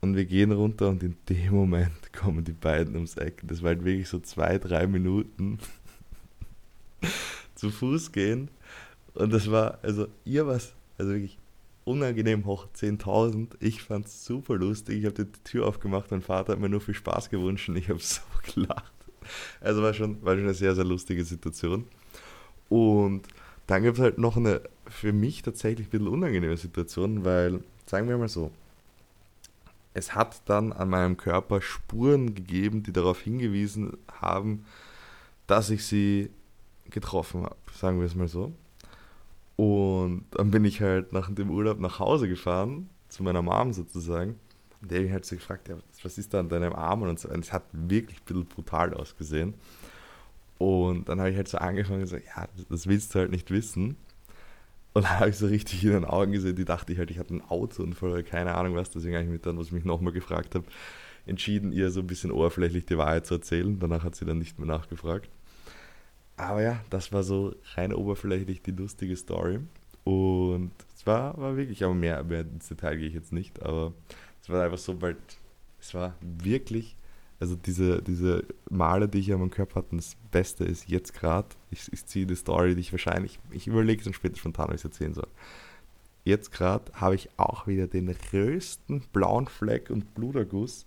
Und 0.00 0.16
wir 0.16 0.24
gehen 0.24 0.52
runter 0.52 0.88
und 0.88 1.02
in 1.02 1.16
dem 1.28 1.52
Moment 1.52 2.12
kommen 2.12 2.44
die 2.44 2.52
beiden 2.52 2.94
ums 2.94 3.16
Eck. 3.16 3.42
Das 3.44 3.62
war 3.62 3.70
halt 3.70 3.84
wirklich 3.84 4.08
so 4.08 4.20
zwei, 4.20 4.58
drei 4.58 4.86
Minuten 4.86 5.58
zu 7.54 7.70
Fuß 7.70 8.12
gehen 8.12 8.50
und 9.18 9.32
das 9.32 9.50
war, 9.50 9.78
also 9.82 10.06
ihr 10.24 10.46
was, 10.46 10.74
also 10.96 11.10
wirklich 11.10 11.38
unangenehm 11.88 12.44
hoch 12.44 12.66
10.000. 12.74 13.56
Ich 13.60 13.82
fand 13.82 14.06
es 14.06 14.24
super 14.24 14.56
lustig. 14.56 14.98
Ich 14.98 15.04
habe 15.06 15.24
die 15.24 15.32
Tür 15.44 15.66
aufgemacht. 15.66 16.10
Mein 16.10 16.22
Vater 16.22 16.52
hat 16.52 16.60
mir 16.60 16.68
nur 16.68 16.80
viel 16.80 16.94
Spaß 16.94 17.30
gewünscht 17.30 17.68
und 17.68 17.76
ich 17.76 17.88
habe 17.88 17.98
so 18.02 18.20
gelacht. 18.54 18.92
Also 19.60 19.82
war 19.82 19.94
schon, 19.94 20.22
war 20.22 20.34
schon 20.34 20.44
eine 20.44 20.54
sehr, 20.54 20.74
sehr 20.74 20.84
lustige 20.84 21.24
Situation. 21.24 21.86
Und 22.68 23.22
dann 23.66 23.82
gibt 23.82 23.98
es 23.98 24.02
halt 24.02 24.18
noch 24.18 24.36
eine 24.36 24.62
für 24.86 25.12
mich 25.12 25.42
tatsächlich 25.42 25.88
ein 25.88 25.90
bisschen 25.90 26.08
unangenehme 26.08 26.56
Situation, 26.56 27.24
weil, 27.24 27.60
sagen 27.86 28.08
wir 28.08 28.16
mal 28.16 28.28
so, 28.28 28.50
es 29.94 30.14
hat 30.14 30.42
dann 30.48 30.72
an 30.72 30.88
meinem 30.88 31.16
Körper 31.16 31.60
Spuren 31.60 32.34
gegeben, 32.34 32.82
die 32.82 32.92
darauf 32.92 33.20
hingewiesen 33.20 33.96
haben, 34.20 34.64
dass 35.46 35.70
ich 35.70 35.84
sie 35.84 36.30
getroffen 36.90 37.44
habe, 37.44 37.56
sagen 37.74 37.98
wir 37.98 38.06
es 38.06 38.14
mal 38.14 38.28
so. 38.28 38.52
Und 39.58 40.26
dann 40.30 40.52
bin 40.52 40.64
ich 40.64 40.80
halt 40.80 41.12
nach 41.12 41.34
dem 41.34 41.50
Urlaub 41.50 41.80
nach 41.80 41.98
Hause 41.98 42.28
gefahren, 42.28 42.88
zu 43.08 43.24
meiner 43.24 43.42
Mom 43.42 43.72
sozusagen. 43.72 44.36
Und 44.80 44.92
der 44.92 44.98
hat 44.98 45.04
mich 45.04 45.12
halt 45.12 45.24
so 45.24 45.34
gefragt, 45.34 45.68
ja, 45.68 45.76
was 46.04 46.16
ist 46.16 46.32
da 46.32 46.38
an 46.38 46.48
deinem 46.48 46.74
Arm? 46.74 47.02
Und 47.02 47.18
so. 47.18 47.28
Und 47.28 47.44
es 47.44 47.52
hat 47.52 47.64
wirklich 47.72 48.20
ein 48.20 48.24
bisschen 48.24 48.46
brutal 48.46 48.94
ausgesehen. 48.94 49.54
Und 50.58 51.08
dann 51.08 51.18
habe 51.18 51.30
ich 51.30 51.36
halt 51.36 51.48
so 51.48 51.58
angefangen 51.58 52.02
gesagt, 52.02 52.24
ja, 52.36 52.46
das 52.68 52.86
willst 52.86 53.12
du 53.14 53.18
halt 53.18 53.32
nicht 53.32 53.50
wissen. 53.50 53.96
Und 54.94 55.04
dann 55.04 55.18
habe 55.18 55.30
ich 55.30 55.36
so 55.36 55.48
richtig 55.48 55.84
in 55.84 55.90
den 55.90 56.04
Augen 56.04 56.30
gesehen, 56.30 56.54
die 56.54 56.64
dachte 56.64 56.92
ich 56.92 56.98
halt, 57.00 57.10
ich 57.10 57.18
hatte 57.18 57.30
einen 57.30 57.42
Autounfall 57.42 58.12
oder 58.12 58.22
keine 58.22 58.54
Ahnung 58.54 58.76
was. 58.76 58.90
Deswegen 58.90 59.16
habe 59.16 59.24
ich 59.24 59.30
mich 59.30 59.42
dann, 59.42 59.58
was 59.58 59.66
ich 59.66 59.72
mich 59.72 59.84
nochmal 59.84 60.12
gefragt 60.12 60.54
habe, 60.54 60.66
entschieden, 61.26 61.72
ihr 61.72 61.90
so 61.90 61.98
ein 61.98 62.06
bisschen 62.06 62.30
oberflächlich 62.30 62.86
die 62.86 62.96
Wahrheit 62.96 63.26
zu 63.26 63.34
erzählen. 63.34 63.76
Danach 63.80 64.04
hat 64.04 64.14
sie 64.14 64.24
dann 64.24 64.38
nicht 64.38 64.56
mehr 64.60 64.68
nachgefragt. 64.68 65.28
Aber 66.38 66.62
ja, 66.62 66.80
das 66.88 67.12
war 67.12 67.24
so 67.24 67.54
rein 67.74 67.92
oberflächlich 67.92 68.62
die 68.62 68.70
lustige 68.70 69.16
Story. 69.16 69.58
Und 70.04 70.70
es 70.96 71.06
war, 71.06 71.36
war 71.36 71.56
wirklich, 71.56 71.84
aber 71.84 71.94
mehr, 71.94 72.22
mehr 72.24 72.40
ins 72.40 72.68
Detail 72.68 72.96
gehe 72.96 73.08
ich 73.08 73.14
jetzt 73.14 73.32
nicht, 73.32 73.60
aber 73.62 73.92
es 74.40 74.48
war 74.48 74.64
einfach 74.64 74.78
so, 74.78 75.02
weil 75.02 75.16
es 75.80 75.92
war 75.94 76.14
wirklich, 76.20 76.96
also 77.40 77.56
diese, 77.56 78.00
diese 78.02 78.44
Male, 78.70 79.08
die 79.08 79.18
ich 79.18 79.32
an 79.32 79.40
meinem 79.40 79.50
Körper 79.50 79.80
hatte, 79.80 79.96
das 79.96 80.16
Beste 80.30 80.64
ist 80.64 80.88
jetzt 80.88 81.12
gerade, 81.12 81.48
ich, 81.70 81.92
ich 81.92 82.06
ziehe 82.06 82.24
die 82.24 82.36
Story, 82.36 82.74
die 82.74 82.80
ich 82.80 82.92
wahrscheinlich, 82.92 83.38
ich 83.50 83.66
überlege 83.66 83.98
es 83.98 84.04
dann 84.04 84.14
später 84.14 84.36
spontan, 84.36 84.66
ob 84.66 84.74
ich 84.74 84.80
es 84.80 84.84
erzählen 84.84 85.14
soll. 85.14 85.28
Jetzt 86.24 86.52
gerade 86.52 86.90
habe 86.94 87.16
ich 87.16 87.28
auch 87.36 87.66
wieder 87.66 87.88
den 87.88 88.14
größten 88.30 89.02
blauen 89.12 89.48
Fleck 89.48 89.90
und 89.90 90.14
Bluterguss 90.14 90.86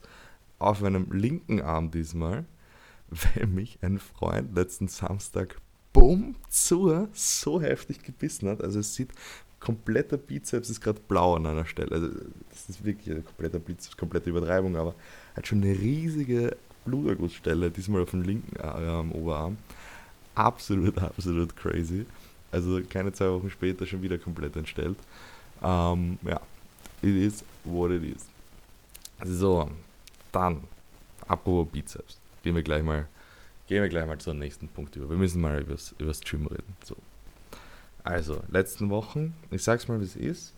auf 0.60 0.81
meinem 0.81 1.12
linken 1.12 1.62
Arm 1.62 1.91
diesmal 1.91 2.46
weil 3.11 3.47
mich 3.47 3.77
ein 3.81 3.99
Freund 3.99 4.55
letzten 4.55 4.87
Samstag 4.87 5.57
bumm 5.93 6.35
zu 6.49 7.07
so 7.13 7.61
heftig 7.61 8.01
gebissen 8.03 8.47
hat. 8.49 8.61
Also 8.61 8.79
es 8.79 8.95
sieht, 8.95 9.09
kompletter 9.59 10.17
Bizeps 10.17 10.69
ist 10.69 10.81
gerade 10.81 10.99
blau 11.07 11.35
an 11.35 11.45
einer 11.45 11.65
Stelle. 11.65 11.91
Also 11.91 12.07
das 12.49 12.69
ist 12.69 12.83
wirklich 12.83 13.15
ein 13.15 13.25
kompletter 13.25 13.59
Bizeps, 13.59 13.97
komplette 13.97 14.29
Übertreibung, 14.29 14.75
aber 14.77 14.95
hat 15.35 15.47
schon 15.47 15.61
eine 15.61 15.77
riesige 15.77 16.55
Blutergussstelle, 16.85 17.69
diesmal 17.69 18.01
auf 18.01 18.11
dem 18.11 18.23
linken 18.23 18.59
Arm, 18.59 19.11
Oberarm. 19.11 19.57
Absolut, 20.33 20.97
absolut 21.01 21.55
crazy. 21.55 22.05
Also 22.51 22.81
keine 22.89 23.11
zwei 23.13 23.29
Wochen 23.29 23.49
später 23.49 23.85
schon 23.85 24.01
wieder 24.01 24.17
komplett 24.17 24.55
entstellt. 24.55 24.97
Ähm, 25.61 26.17
ja, 26.23 26.39
it 27.01 27.15
is 27.15 27.43
what 27.65 27.91
it 27.91 28.03
is. 28.03 28.25
So, 29.23 29.69
dann, 30.31 30.61
apropos 31.27 31.71
Bizeps 31.71 32.20
gehen 32.43 32.55
wir 32.55 32.63
gleich 32.63 32.83
mal, 32.83 33.07
gehen 33.67 33.81
wir 33.81 33.89
gleich 33.89 34.05
mal 34.05 34.17
zum 34.17 34.39
nächsten 34.39 34.67
Punkt 34.67 34.95
über. 34.95 35.10
Wir 35.10 35.17
müssen 35.17 35.41
mal 35.41 35.62
über 35.62 35.75
das 35.75 36.21
Gym 36.21 36.48
reden. 36.48 36.75
So. 36.83 36.95
Also, 38.03 38.41
letzten 38.50 38.89
Wochen, 38.89 39.33
ich 39.51 39.63
sag's 39.63 39.88
mal, 39.88 40.00
wie 40.00 40.05
es 40.05 40.15
ist, 40.15 40.53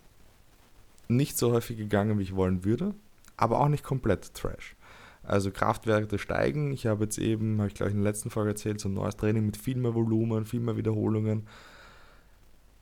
nicht 1.07 1.37
so 1.37 1.51
häufig 1.51 1.77
gegangen, 1.77 2.17
wie 2.19 2.23
ich 2.23 2.35
wollen 2.35 2.63
würde, 2.63 2.93
aber 3.37 3.59
auch 3.59 3.67
nicht 3.67 3.83
komplett 3.83 4.33
Trash. 4.33 4.75
Also 5.23 5.51
Kraftwerte 5.51 6.19
steigen. 6.19 6.71
Ich 6.73 6.85
habe 6.85 7.05
jetzt 7.05 7.17
eben, 7.17 7.57
habe 7.59 7.69
ich 7.69 7.75
glaube 7.75 7.91
ich 7.91 7.95
in 7.95 8.03
der 8.03 8.11
letzten 8.11 8.29
Folge 8.29 8.51
erzählt, 8.51 8.81
so 8.81 8.89
ein 8.89 8.93
neues 8.93 9.15
Training 9.15 9.45
mit 9.45 9.57
viel 9.57 9.77
mehr 9.77 9.93
Volumen, 9.93 10.45
viel 10.45 10.59
mehr 10.59 10.75
Wiederholungen. 10.75 11.47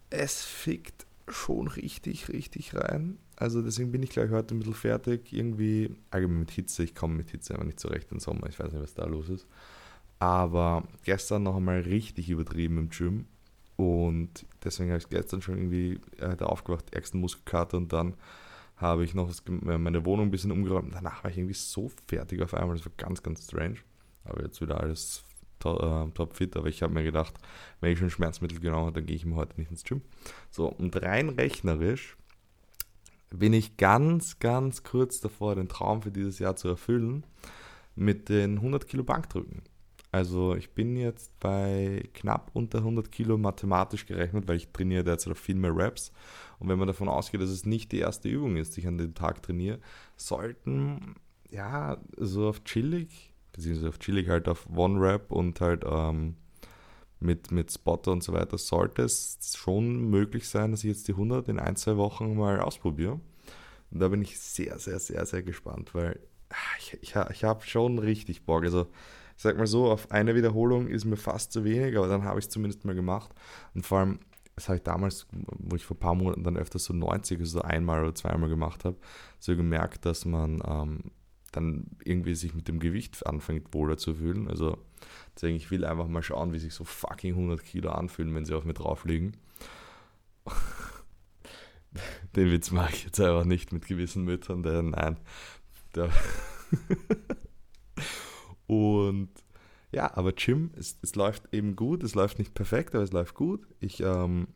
Es 0.10 0.44
fickt 0.44 1.06
schon 1.28 1.68
richtig, 1.68 2.30
richtig 2.30 2.76
rein. 2.76 3.18
Also 3.42 3.64
deswegen 3.64 3.92
bin 3.92 4.04
ich 4.04 4.12
gleich 4.12 4.30
heute 4.30 4.54
ein 4.54 4.60
bisschen 4.60 4.76
fertig. 4.76 5.34
Irgendwie, 5.34 5.96
allgemein 6.12 6.42
mit 6.42 6.52
Hitze, 6.52 6.84
ich 6.84 6.94
komme 6.94 7.16
mit 7.16 7.32
Hitze 7.32 7.54
einfach 7.54 7.66
nicht 7.66 7.80
zurecht 7.80 8.12
im 8.12 8.20
Sommer. 8.20 8.48
Ich 8.48 8.60
weiß 8.60 8.72
nicht, 8.72 8.84
was 8.84 8.94
da 8.94 9.06
los 9.06 9.30
ist. 9.30 9.48
Aber 10.20 10.84
gestern 11.06 11.42
noch 11.42 11.56
einmal 11.56 11.80
richtig 11.80 12.30
übertrieben 12.30 12.78
im 12.78 12.90
Gym. 12.90 13.26
Und 13.78 14.46
deswegen 14.64 14.92
habe 14.92 15.00
ich 15.00 15.10
gestern 15.10 15.42
schon 15.42 15.58
irgendwie 15.58 16.00
äh, 16.20 16.38
da 16.38 16.46
aufgewacht, 16.46 16.94
ärgsten 16.94 17.20
Muskelkater 17.20 17.78
und 17.78 17.92
dann 17.92 18.14
habe 18.76 19.04
ich 19.04 19.16
noch 19.16 19.28
das, 19.28 19.44
meine 19.48 20.06
Wohnung 20.06 20.28
ein 20.28 20.32
bisschen 20.32 20.52
umgeräumt. 20.52 20.94
Danach 20.94 21.24
war 21.24 21.32
ich 21.32 21.40
irgendwie 21.40 21.56
so 21.56 21.92
fertig 22.08 22.44
auf 22.44 22.54
einmal. 22.54 22.76
Das 22.76 22.86
war 22.86 22.94
ganz, 22.96 23.24
ganz 23.24 23.44
strange. 23.46 23.78
Aber 24.24 24.44
jetzt 24.44 24.62
wieder 24.62 24.80
alles 24.80 25.24
to, 25.58 25.80
äh, 25.80 26.12
top 26.12 26.36
fit. 26.36 26.56
Aber 26.56 26.68
ich 26.68 26.84
habe 26.84 26.94
mir 26.94 27.04
gedacht, 27.04 27.34
wenn 27.80 27.92
ich 27.92 27.98
schon 27.98 28.12
Schmerzmittel 28.12 28.60
genommen 28.60 28.86
habe, 28.86 29.00
dann 29.00 29.08
gehe 29.08 29.16
ich 29.16 29.26
mir 29.26 29.36
heute 29.36 29.60
nicht 29.60 29.72
ins 29.72 29.84
Gym. 29.84 30.04
So, 30.52 30.68
und 30.68 30.96
rein 31.02 31.30
rechnerisch 31.30 32.18
bin 33.32 33.54
ich 33.54 33.78
ganz, 33.78 34.40
ganz 34.40 34.84
kurz 34.84 35.22
davor, 35.22 35.56
den 35.56 35.70
Traum 35.70 36.02
für 36.02 36.12
dieses 36.12 36.40
Jahr 36.40 36.56
zu 36.56 36.68
erfüllen 36.68 37.26
mit 37.96 38.30
den 38.30 38.58
100 38.58 38.88
Kilo 38.88 39.04
Bankdrücken. 39.04 39.64
Also 40.12 40.56
ich 40.56 40.72
bin 40.72 40.98
jetzt 40.98 41.40
bei 41.40 42.10
knapp 42.14 42.52
unter 42.54 42.80
100 42.80 43.12
Kilo 43.12 43.38
mathematisch 43.38 44.06
gerechnet, 44.06 44.48
weil 44.48 44.58
ich 44.58 44.68
trainiere 44.74 45.06
derzeit 45.06 45.32
auf 45.32 45.40
viel 45.40 45.56
mehr 45.56 45.76
Reps. 45.76 46.12
Und 46.60 46.68
wenn 46.68 46.78
man 46.78 46.88
davon 46.88 47.08
ausgeht, 47.08 47.42
dass 47.42 47.50
es 47.50 47.66
nicht 47.66 47.94
die 47.94 48.00
erste 48.00 48.28
Übung 48.28 48.58
ist, 48.58 48.76
die 48.76 48.82
ich 48.82 48.88
an 48.88 48.98
dem 48.98 49.16
Tag 49.16 49.42
trainiere, 49.42 49.80
sollten, 50.18 51.16
ja, 51.50 51.98
so 52.18 52.50
auf 52.50 52.66
chillig, 52.66 53.34
beziehungsweise 53.54 53.88
auf 53.88 54.00
chillig 54.00 54.28
halt 54.28 54.50
auf 54.50 54.68
One 54.76 55.00
Rep 55.02 55.32
und 55.32 55.62
halt 55.62 55.86
ähm, 55.90 56.36
mit, 57.22 57.52
mit 57.52 57.72
Spotter 57.72 58.12
und 58.12 58.24
so 58.24 58.34
weiter, 58.34 58.58
sollte 58.58 59.04
es 59.04 59.38
schon 59.56 60.10
möglich 60.10 60.50
sein, 60.50 60.72
dass 60.72 60.84
ich 60.84 60.90
jetzt 60.90 61.08
die 61.08 61.14
100 61.14 61.48
in 61.48 61.60
ein, 61.60 61.76
zwei 61.76 61.96
Wochen 61.98 62.36
mal 62.36 62.60
ausprobiere. 62.60 63.20
Und 63.92 64.00
da 64.00 64.08
bin 64.08 64.22
ich 64.22 64.40
sehr, 64.40 64.80
sehr, 64.80 65.00
sehr, 65.00 65.26
sehr 65.26 65.44
gespannt, 65.44 65.94
weil 65.94 66.20
ah, 66.50 66.78
ich, 66.80 66.98
ich, 67.02 67.16
ich 67.16 67.44
habe 67.44 67.66
schon 67.66 68.00
richtig 68.00 68.46
Bock. 68.46 68.64
Also 68.64 68.88
ich 69.38 69.44
sag 69.44 69.58
mal 69.58 69.68
so, 69.68 69.90
auf 69.92 70.12
eine 70.12 70.36
Wiederholung 70.36 70.88
ist 70.88 71.06
mir 71.06 71.18
fast 71.18 71.52
zu 71.52 71.64
wenig, 71.64 71.98
aber 71.98 72.08
dann 72.08 72.24
habe 72.24 72.40
ich 72.40 72.46
es 72.46 72.52
zumindest 72.52 72.86
mal 72.86 72.96
gemacht. 72.96 73.32
Und 73.76 73.86
vor 73.86 74.00
allem, 74.00 74.20
das 74.56 74.68
habe 74.68 74.78
ich 74.78 74.84
damals, 74.84 75.28
wo 75.32 75.76
ich 75.76 75.86
vor 75.86 75.96
ein 75.96 76.00
paar 76.00 76.16
Monaten 76.16 76.44
dann 76.44 76.58
öfters 76.58 76.86
so 76.86 76.94
90, 76.94 77.40
also 77.40 77.60
so 77.60 77.62
einmal 77.62 78.02
oder 78.02 78.16
zweimal 78.16 78.50
gemacht 78.50 78.84
habe, 78.86 78.98
so 79.40 79.56
gemerkt, 79.56 80.06
dass 80.06 80.26
man 80.26 80.62
ähm, 80.68 81.12
dann 81.52 81.88
irgendwie 82.04 82.36
sich 82.36 82.54
mit 82.54 82.68
dem 82.68 82.80
Gewicht 82.80 83.26
anfängt 83.26 83.74
wohler 83.74 83.98
zu 83.98 84.16
fühlen. 84.16 84.48
Also 84.48 84.78
deswegen, 85.36 85.58
ich 85.58 85.72
will 85.72 85.86
einfach 85.86 86.08
mal 86.08 86.24
schauen, 86.24 86.54
wie 86.54 86.60
sich 86.60 86.74
so 86.74 86.84
fucking 86.84 87.34
100 87.34 87.64
Kilo 87.64 87.92
anfühlen, 87.92 88.34
wenn 88.34 88.46
sie 88.46 88.56
auf 88.56 88.66
mir 88.66 88.74
drauf 88.74 89.06
liegen. 89.06 89.34
Den 92.36 92.52
Witz 92.52 92.72
mache 92.72 92.94
ich 92.94 93.04
jetzt 93.04 93.20
einfach 93.20 93.44
nicht 93.44 93.74
mit 93.74 93.86
gewissen 93.86 94.24
Müttern, 94.24 94.64
denn 94.64 94.92
nein, 94.92 95.18
Und 98.68 99.30
ja, 99.92 100.16
aber 100.16 100.32
Gym, 100.32 100.72
es, 100.78 100.98
es 101.02 101.16
läuft 101.16 101.54
eben 101.54 101.76
gut, 101.76 102.04
es 102.04 102.16
läuft 102.16 102.40
nicht 102.40 102.54
perfekt, 102.54 102.96
aber 102.96 103.04
es 103.04 103.12
läuft 103.12 103.36
gut. 103.36 103.68
Ich 103.80 104.00
ähm, 104.00 104.48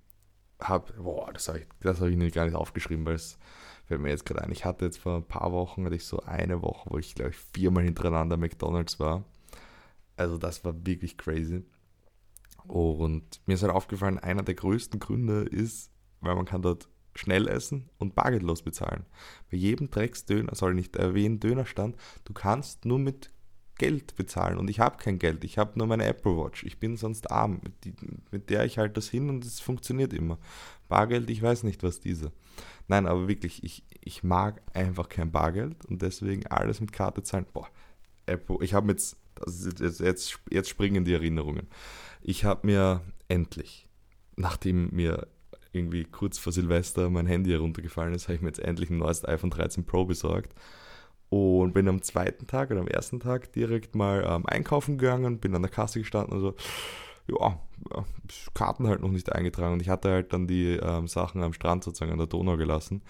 habe, 0.60 0.94
boah, 0.94 1.34
das 1.34 1.50
habe 1.50 1.60
ich, 1.60 1.68
hab 1.84 2.10
ich 2.10 2.34
gar 2.34 2.46
nicht 2.46 2.56
aufgeschrieben, 2.56 3.06
weil 3.06 3.16
es 3.16 3.38
fällt 3.86 4.01
mir 4.01 4.10
jetzt 4.10 4.25
gerade 4.25 4.44
ein. 4.44 4.51
Ich 4.51 4.65
hatte 4.65 4.86
jetzt 4.86 4.98
vor 4.98 5.18
ein 5.18 5.27
paar 5.27 5.51
Wochen, 5.51 5.86
hatte 5.86 5.96
ich 5.96 6.06
so 6.06 6.20
eine 6.22 6.62
Woche, 6.62 6.89
wo 6.89 6.98
ich 6.98 7.15
glaube 7.15 7.32
ich 7.32 7.38
viermal 7.38 7.84
hintereinander 7.84 8.38
McDonalds 8.38 9.00
war. 9.00 9.24
Also 10.18 10.38
das 10.38 10.63
war 10.63 10.74
wirklich 10.86 11.18
crazy. 11.18 11.63
Und 12.68 13.42
mir 13.46 13.54
ist 13.54 13.63
halt 13.63 13.74
aufgefallen, 13.74 14.18
einer 14.18 14.44
der 14.44 14.56
größten 14.56 15.00
Gründe 15.00 15.44
ist, 15.44 15.92
weil 16.22 16.36
man 16.36 16.46
kann 16.46 16.62
dort 16.62 16.89
schnell 17.13 17.48
essen 17.48 17.89
und 17.98 18.15
bargeldlos 18.15 18.62
bezahlen. 18.62 19.06
Bei 19.50 19.58
jedem 19.58 19.89
Drecksdöner, 19.89 20.56
soll 20.56 20.74
nicht 20.74 20.96
erwähnen, 20.96 21.39
Dönerstand, 21.39 21.96
du 22.25 22.34
kannst 22.34 22.86
nur 22.86 23.00
mit 23.00 23.32
Geld 23.77 24.15
bezahlen 24.15 24.58
und 24.58 24.70
ich 24.70 24.80
habe 24.80 24.98
kein 24.98 25.20
Geld. 25.20 25.44
Ich 25.44 25.58
habe 25.58 25.77
nur 25.77 25.88
meine 25.88 26.06
Apple 26.06 26.38
Watch. 26.38 26.63
Ich 26.63 26.80
bin 26.80 26.96
sonst 26.96 27.30
arm. 27.30 27.60
Mit, 27.62 27.84
die, 27.84 27.94
mit 28.32 28.50
der 28.50 28.63
ich 28.65 28.77
halt 28.77 28.96
das 28.96 29.10
hin 29.10 29.30
und 29.30 29.44
es 29.44 29.60
funktioniert 29.60 30.13
immer. 30.13 30.39
Bargeld, 30.88 31.30
ich 31.30 31.42
weiß 31.42 31.63
nicht, 31.63 31.84
was 31.84 32.00
diese. 32.00 32.32
Nein, 32.88 33.08
aber 33.08 33.27
wirklich, 33.27 33.63
ich, 33.63 33.84
ich 34.01 34.24
mag 34.24 34.62
einfach 34.74 35.10
kein 35.10 35.32
Bargeld 35.32 35.86
und 35.86 36.01
deswegen 36.01 36.46
alles 36.48 36.82
mit 36.82 36.92
Karte 36.92 37.24
zahlen. 37.24 37.46
Boah, 37.51 37.68
Apple, 38.25 38.58
ich 38.62 38.74
habe 38.74 38.92
jetzt, 38.92 39.18
jetzt, 39.80 40.00
jetzt, 40.00 40.39
jetzt 40.51 40.70
springen 40.70 41.06
die 41.06 41.13
Erinnerungen. 41.13 41.68
Ich 42.22 42.46
habe 42.46 42.68
mir 42.68 43.01
endlich, 43.27 43.88
nachdem 44.36 44.89
mir 44.92 45.27
irgendwie 45.72 46.06
kurz 46.06 46.38
vor 46.38 46.54
Silvester 46.54 47.10
mein 47.10 47.27
Handy 47.27 47.51
heruntergefallen 47.51 48.13
ist, 48.13 48.27
habe 48.27 48.36
ich 48.36 48.42
mir 48.42 48.50
jetzt 48.50 48.60
endlich 48.60 48.89
ein 48.89 48.98
neues 48.98 49.27
iPhone 49.27 49.50
13 49.50 49.86
Pro 49.86 50.06
besorgt 50.06 50.54
und 51.30 51.74
bin 51.74 51.88
am 51.88 52.01
zweiten 52.01 52.48
Tag 52.48 52.72
oder 52.72 52.80
am 52.80 52.88
ersten 52.88 53.20
Tag 53.20 53.51
direkt 53.54 53.96
mal 53.96 54.24
ähm, 54.25 54.46
einkaufen 54.46 54.98
gegangen, 54.98 55.39
bin 55.39 55.56
an 55.56 55.63
der 55.63 55.72
Kasse 55.72 56.00
gestanden, 56.00 56.34
also 56.34 56.56
ja, 57.27 57.60
Karten 58.53 58.88
halt 58.88 59.01
noch 59.01 59.12
nicht 59.12 59.32
eingetragen. 59.32 59.74
Und 59.74 59.82
ich 59.82 59.89
hatte 59.89 60.12
halt 60.12 60.34
dann 60.34 60.48
die 60.48 60.74
ähm, 60.74 61.08
Sachen 61.08 61.44
am 61.44 61.53
Strand 61.53 61.84
sozusagen 61.84 62.12
an 62.12 62.17
der 62.17 62.27
Donau 62.27 62.58
gelassen. 62.58 63.01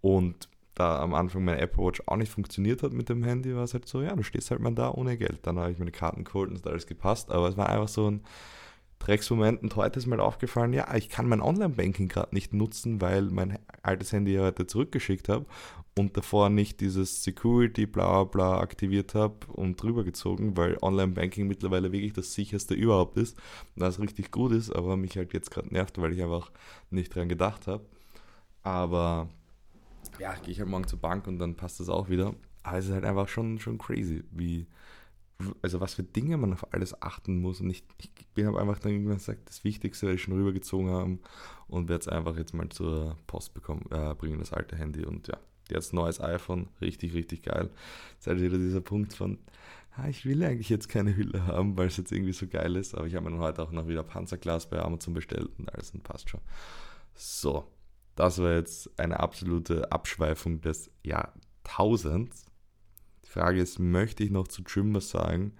Und 0.00 0.48
da 0.74 1.00
am 1.00 1.14
Anfang 1.14 1.44
meine 1.44 1.60
Apple 1.60 1.84
Watch 1.84 2.02
auch 2.06 2.16
nicht 2.16 2.30
funktioniert 2.30 2.82
hat 2.82 2.92
mit 2.92 3.08
dem 3.08 3.24
Handy, 3.24 3.56
war 3.56 3.64
es 3.64 3.72
halt 3.72 3.88
so, 3.88 4.02
ja, 4.02 4.14
du 4.14 4.22
stehst 4.22 4.50
halt 4.50 4.60
mal 4.60 4.74
da 4.74 4.90
ohne 4.90 5.16
Geld. 5.16 5.40
Dann 5.46 5.58
habe 5.58 5.72
ich 5.72 5.78
meine 5.78 5.90
Karten 5.90 6.24
geholt 6.24 6.50
und 6.50 6.56
es 6.56 6.62
hat 6.62 6.72
alles 6.72 6.86
gepasst, 6.86 7.30
aber 7.32 7.48
es 7.48 7.56
war 7.56 7.68
einfach 7.68 7.88
so 7.88 8.10
ein 8.10 8.22
Drecksmoment 8.98 9.62
und 9.62 9.76
heute 9.76 9.98
ist 9.98 10.06
mir 10.06 10.20
aufgefallen, 10.22 10.72
ja, 10.72 10.94
ich 10.94 11.08
kann 11.08 11.28
mein 11.28 11.40
Online-Banking 11.40 12.08
gerade 12.08 12.34
nicht 12.34 12.52
nutzen, 12.52 13.00
weil 13.00 13.22
mein 13.22 13.58
altes 13.82 14.12
Handy 14.12 14.32
ja 14.32 14.42
heute 14.42 14.66
zurückgeschickt 14.66 15.28
habe 15.28 15.46
und 15.98 16.16
davor 16.16 16.50
nicht 16.50 16.80
dieses 16.80 17.22
Security 17.22 17.86
bla 17.86 18.24
bla 18.24 18.58
aktiviert 18.58 19.14
habe 19.14 19.46
und 19.52 19.80
drüber 19.80 20.04
gezogen, 20.04 20.56
weil 20.56 20.76
Online-Banking 20.82 21.46
mittlerweile 21.46 21.92
wirklich 21.92 22.12
das 22.12 22.34
sicherste 22.34 22.74
überhaupt 22.74 23.16
ist, 23.16 23.38
das 23.76 24.00
richtig 24.00 24.30
gut 24.30 24.52
ist, 24.52 24.70
aber 24.70 24.96
mich 24.96 25.16
halt 25.16 25.32
jetzt 25.32 25.50
gerade 25.50 25.72
nervt, 25.72 26.00
weil 26.00 26.12
ich 26.12 26.22
einfach 26.22 26.50
nicht 26.90 27.14
dran 27.14 27.28
gedacht 27.28 27.66
habe. 27.66 27.84
Aber 28.62 29.28
ja, 30.18 30.34
gehe 30.34 30.52
ich 30.52 30.58
halt 30.58 30.68
morgen 30.68 30.86
zur 30.86 30.98
Bank 30.98 31.26
und 31.26 31.38
dann 31.38 31.56
passt 31.56 31.80
das 31.80 31.88
auch 31.88 32.08
wieder. 32.08 32.34
Aber 32.62 32.78
es 32.78 32.86
ist 32.86 32.92
halt 32.92 33.04
einfach 33.04 33.28
schon, 33.28 33.58
schon 33.58 33.78
crazy, 33.78 34.24
wie, 34.32 34.66
also 35.62 35.80
was 35.80 35.94
für 35.94 36.02
Dinge 36.02 36.36
man 36.36 36.52
auf 36.52 36.72
alles 36.72 37.00
achten 37.02 37.40
muss. 37.40 37.60
Und 37.60 37.70
ich, 37.70 37.84
ich 37.98 38.10
bin 38.34 38.46
einfach 38.48 38.78
dann 38.78 38.92
irgendwann 38.92 39.18
gesagt, 39.18 39.48
das 39.48 39.64
Wichtigste 39.64 40.06
werde 40.06 40.16
ich 40.16 40.22
schon 40.22 40.34
rübergezogen 40.34 40.90
haben 40.90 41.20
und 41.68 41.88
werde 41.88 42.00
es 42.00 42.08
einfach 42.08 42.36
jetzt 42.36 42.54
mal 42.54 42.68
zur 42.68 43.16
Post 43.26 43.54
bekommen, 43.54 43.84
äh, 43.90 44.14
bringen, 44.14 44.38
das 44.38 44.52
alte 44.52 44.76
Handy. 44.76 45.04
Und 45.04 45.28
ja, 45.28 45.38
jetzt 45.70 45.92
neues 45.92 46.20
iPhone, 46.20 46.68
richtig, 46.80 47.14
richtig 47.14 47.42
geil. 47.42 47.70
Jetzt 48.14 48.26
halt 48.26 48.40
wieder 48.40 48.58
dieser 48.58 48.80
Punkt 48.80 49.12
von, 49.12 49.38
ah, 49.96 50.08
ich 50.08 50.24
will 50.24 50.42
eigentlich 50.42 50.68
jetzt 50.68 50.88
keine 50.88 51.16
Hülle 51.16 51.46
haben, 51.46 51.76
weil 51.76 51.88
es 51.88 51.96
jetzt 51.96 52.12
irgendwie 52.12 52.32
so 52.32 52.46
geil 52.46 52.76
ist. 52.76 52.94
Aber 52.94 53.06
ich 53.06 53.14
habe 53.14 53.24
mir 53.24 53.32
dann 53.32 53.40
heute 53.40 53.62
auch 53.62 53.72
noch 53.72 53.88
wieder 53.88 54.02
Panzerglas 54.02 54.68
bei 54.70 54.78
Amazon 54.78 55.14
bestellt 55.14 55.50
und 55.58 55.72
alles 55.74 55.90
und 55.90 56.02
passt 56.02 56.30
schon. 56.30 56.40
So, 57.14 57.70
das 58.14 58.38
war 58.38 58.54
jetzt 58.54 58.98
eine 58.98 59.20
absolute 59.20 59.92
Abschweifung 59.92 60.60
des 60.60 60.90
Jahrtausends. 61.02 62.46
Frage 63.36 63.60
ist, 63.60 63.78
möchte 63.78 64.24
ich 64.24 64.30
noch 64.30 64.48
zu 64.48 64.62
Gym 64.64 64.94
was 64.94 65.10
sagen? 65.10 65.52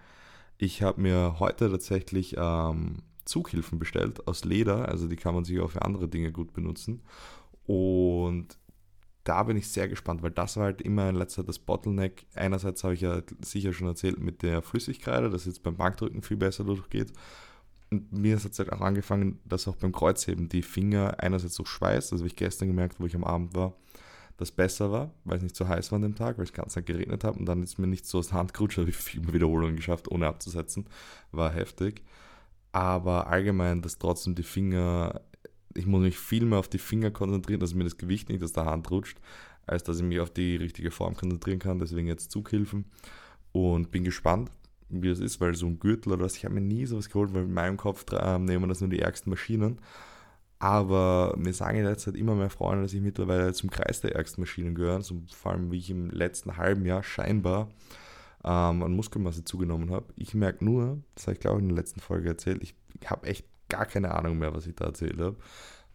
Ich 0.59 0.83
habe 0.83 1.00
mir 1.00 1.37
heute 1.38 1.71
tatsächlich 1.71 2.37
ähm, 2.38 3.02
Zughilfen 3.26 3.78
bestellt 3.78 4.26
aus 4.26 4.45
Leder, 4.45 4.88
also 4.88 5.09
die 5.09 5.16
kann 5.16 5.35
man 5.35 5.45
sich 5.45 5.61
auch 5.61 5.71
für 5.71 5.83
andere 5.83 6.09
Dinge 6.09 6.33
gut 6.33 6.52
benutzen. 6.52 7.02
Und 7.66 8.56
da 9.25 9.42
bin 9.42 9.56
ich 9.56 9.68
sehr 9.68 9.88
gespannt, 9.88 10.23
weil 10.23 10.30
das 10.30 10.56
war 10.56 10.64
halt 10.64 10.80
immer 10.80 11.09
in 11.09 11.16
letzter 11.16 11.42
Zeit 11.42 11.49
das 11.49 11.59
Bottleneck. 11.59 12.26
Einerseits 12.35 12.85
habe 12.85 12.95
ich 12.95 13.00
ja 13.00 13.21
sicher 13.40 13.73
schon 13.73 13.88
erzählt 13.88 14.21
mit 14.21 14.42
der 14.42 14.62
Flüssigkeit, 14.62 15.33
dass 15.33 15.45
jetzt 15.45 15.62
beim 15.62 15.76
Bankdrücken 15.76 16.23
viel 16.23 16.37
besser 16.37 16.64
durchgeht. 16.64 17.12
Und 17.90 18.12
mir 18.12 18.37
ist 18.37 18.45
es 18.45 18.59
halt 18.59 18.73
auch 18.73 18.80
angefangen, 18.80 19.40
dass 19.45 19.68
auch 19.68 19.76
beim 19.76 19.92
Kreuzheben 19.92 20.49
die 20.49 20.62
Finger 20.62 21.16
einerseits 21.18 21.54
so 21.54 21.64
schweißt, 21.64 22.12
also 22.12 22.23
habe 22.23 22.28
ich 22.28 22.37
gestern 22.37 22.68
gemerkt, 22.68 23.00
wo 23.00 23.06
ich 23.06 23.14
am 23.14 23.25
Abend 23.25 23.54
war, 23.54 23.75
das 24.36 24.50
besser 24.50 24.92
war, 24.92 25.12
weil 25.24 25.38
es 25.38 25.42
nicht 25.42 25.56
so 25.56 25.66
heiß 25.66 25.90
war 25.90 25.96
an 25.96 26.02
dem 26.02 26.14
Tag, 26.14 26.36
weil 26.36 26.44
es 26.44 26.52
ganz 26.52 26.74
Tag 26.74 26.86
geregnet 26.86 27.24
hat 27.24 27.36
und 27.36 27.46
dann 27.46 27.62
ist 27.62 27.78
mir 27.78 27.86
nicht 27.86 28.06
so 28.06 28.18
aus 28.18 28.28
der 28.28 28.38
Hand 28.38 28.54
gerutscht, 28.54 28.78
habe 28.78 28.90
ich 28.90 28.96
viele 28.96 29.32
Wiederholungen 29.32 29.76
geschafft, 29.76 30.10
ohne 30.10 30.26
abzusetzen. 30.26 30.86
War 31.32 31.52
heftig. 31.52 32.02
Aber 32.72 33.28
allgemein, 33.28 33.80
dass 33.80 33.98
trotzdem 33.98 34.34
die 34.34 34.42
Finger, 34.42 35.22
ich 35.74 35.86
muss 35.86 36.02
mich 36.02 36.18
viel 36.18 36.44
mehr 36.44 36.58
auf 36.58 36.68
die 36.68 36.78
Finger 36.78 37.10
konzentrieren, 37.10 37.60
dass 37.60 37.74
mir 37.74 37.84
das 37.84 37.96
Gewicht 37.96 38.28
nicht 38.28 38.42
aus 38.42 38.52
der 38.52 38.66
Hand 38.66 38.90
rutscht, 38.90 39.18
als 39.66 39.82
dass 39.82 39.98
ich 39.98 40.04
mich 40.04 40.20
auf 40.20 40.30
die 40.30 40.56
richtige 40.56 40.90
Form 40.90 41.16
konzentrieren 41.16 41.58
kann. 41.58 41.78
Deswegen 41.78 42.06
jetzt 42.06 42.30
Zughilfen 42.30 42.84
und 43.52 43.90
bin 43.90 44.04
gespannt, 44.04 44.50
wie 44.90 45.08
das 45.08 45.18
ist, 45.18 45.40
weil 45.40 45.54
so 45.54 45.66
ein 45.66 45.78
Gürtel 45.78 46.12
oder 46.12 46.24
was, 46.24 46.36
ich 46.36 46.44
habe 46.44 46.54
mir 46.54 46.60
nie 46.60 46.84
sowas 46.84 47.08
geholt, 47.08 47.32
weil 47.32 47.44
in 47.44 47.54
meinem 47.54 47.76
Kopf 47.76 48.04
äh, 48.12 48.38
nehmen 48.38 48.68
das 48.68 48.80
nur 48.80 48.90
die 48.90 49.00
ärgsten 49.00 49.30
Maschinen. 49.30 49.78
Aber 50.58 51.34
mir 51.36 51.52
sagen 51.52 51.78
in 51.78 51.84
letzter 51.84 52.12
Zeit 52.12 52.20
immer 52.20 52.34
mehr 52.34 52.50
Freunde, 52.50 52.82
dass 52.84 52.92
ich 52.94 53.00
mittlerweile 53.02 53.52
zum 53.52 53.70
Kreis 53.70 54.00
der 54.00 54.14
ärgsten 54.14 54.42
Maschinen 54.42 54.75
gehöre. 54.75 55.02
So, 55.02 55.22
vor 55.32 55.52
allem, 55.52 55.70
wie 55.70 55.78
ich 55.78 55.90
im 55.90 56.10
letzten 56.10 56.56
halben 56.56 56.86
Jahr 56.86 57.02
scheinbar 57.02 57.68
ähm, 58.44 58.82
an 58.82 58.92
Muskelmasse 58.92 59.44
zugenommen 59.44 59.90
habe. 59.90 60.06
Ich 60.16 60.34
merke 60.34 60.64
nur, 60.64 61.02
das 61.14 61.26
habe 61.26 61.34
ich 61.34 61.40
glaube 61.40 61.58
ich 61.58 61.62
in 61.62 61.68
der 61.68 61.76
letzten 61.76 62.00
Folge 62.00 62.28
erzählt, 62.28 62.62
ich 62.62 62.75
habe 63.04 63.26
echt 63.26 63.46
gar 63.68 63.86
keine 63.86 64.14
Ahnung 64.14 64.38
mehr, 64.38 64.54
was 64.54 64.66
ich 64.66 64.75
da 64.76 64.86
erzählt 64.86 65.20
habe. 65.20 65.36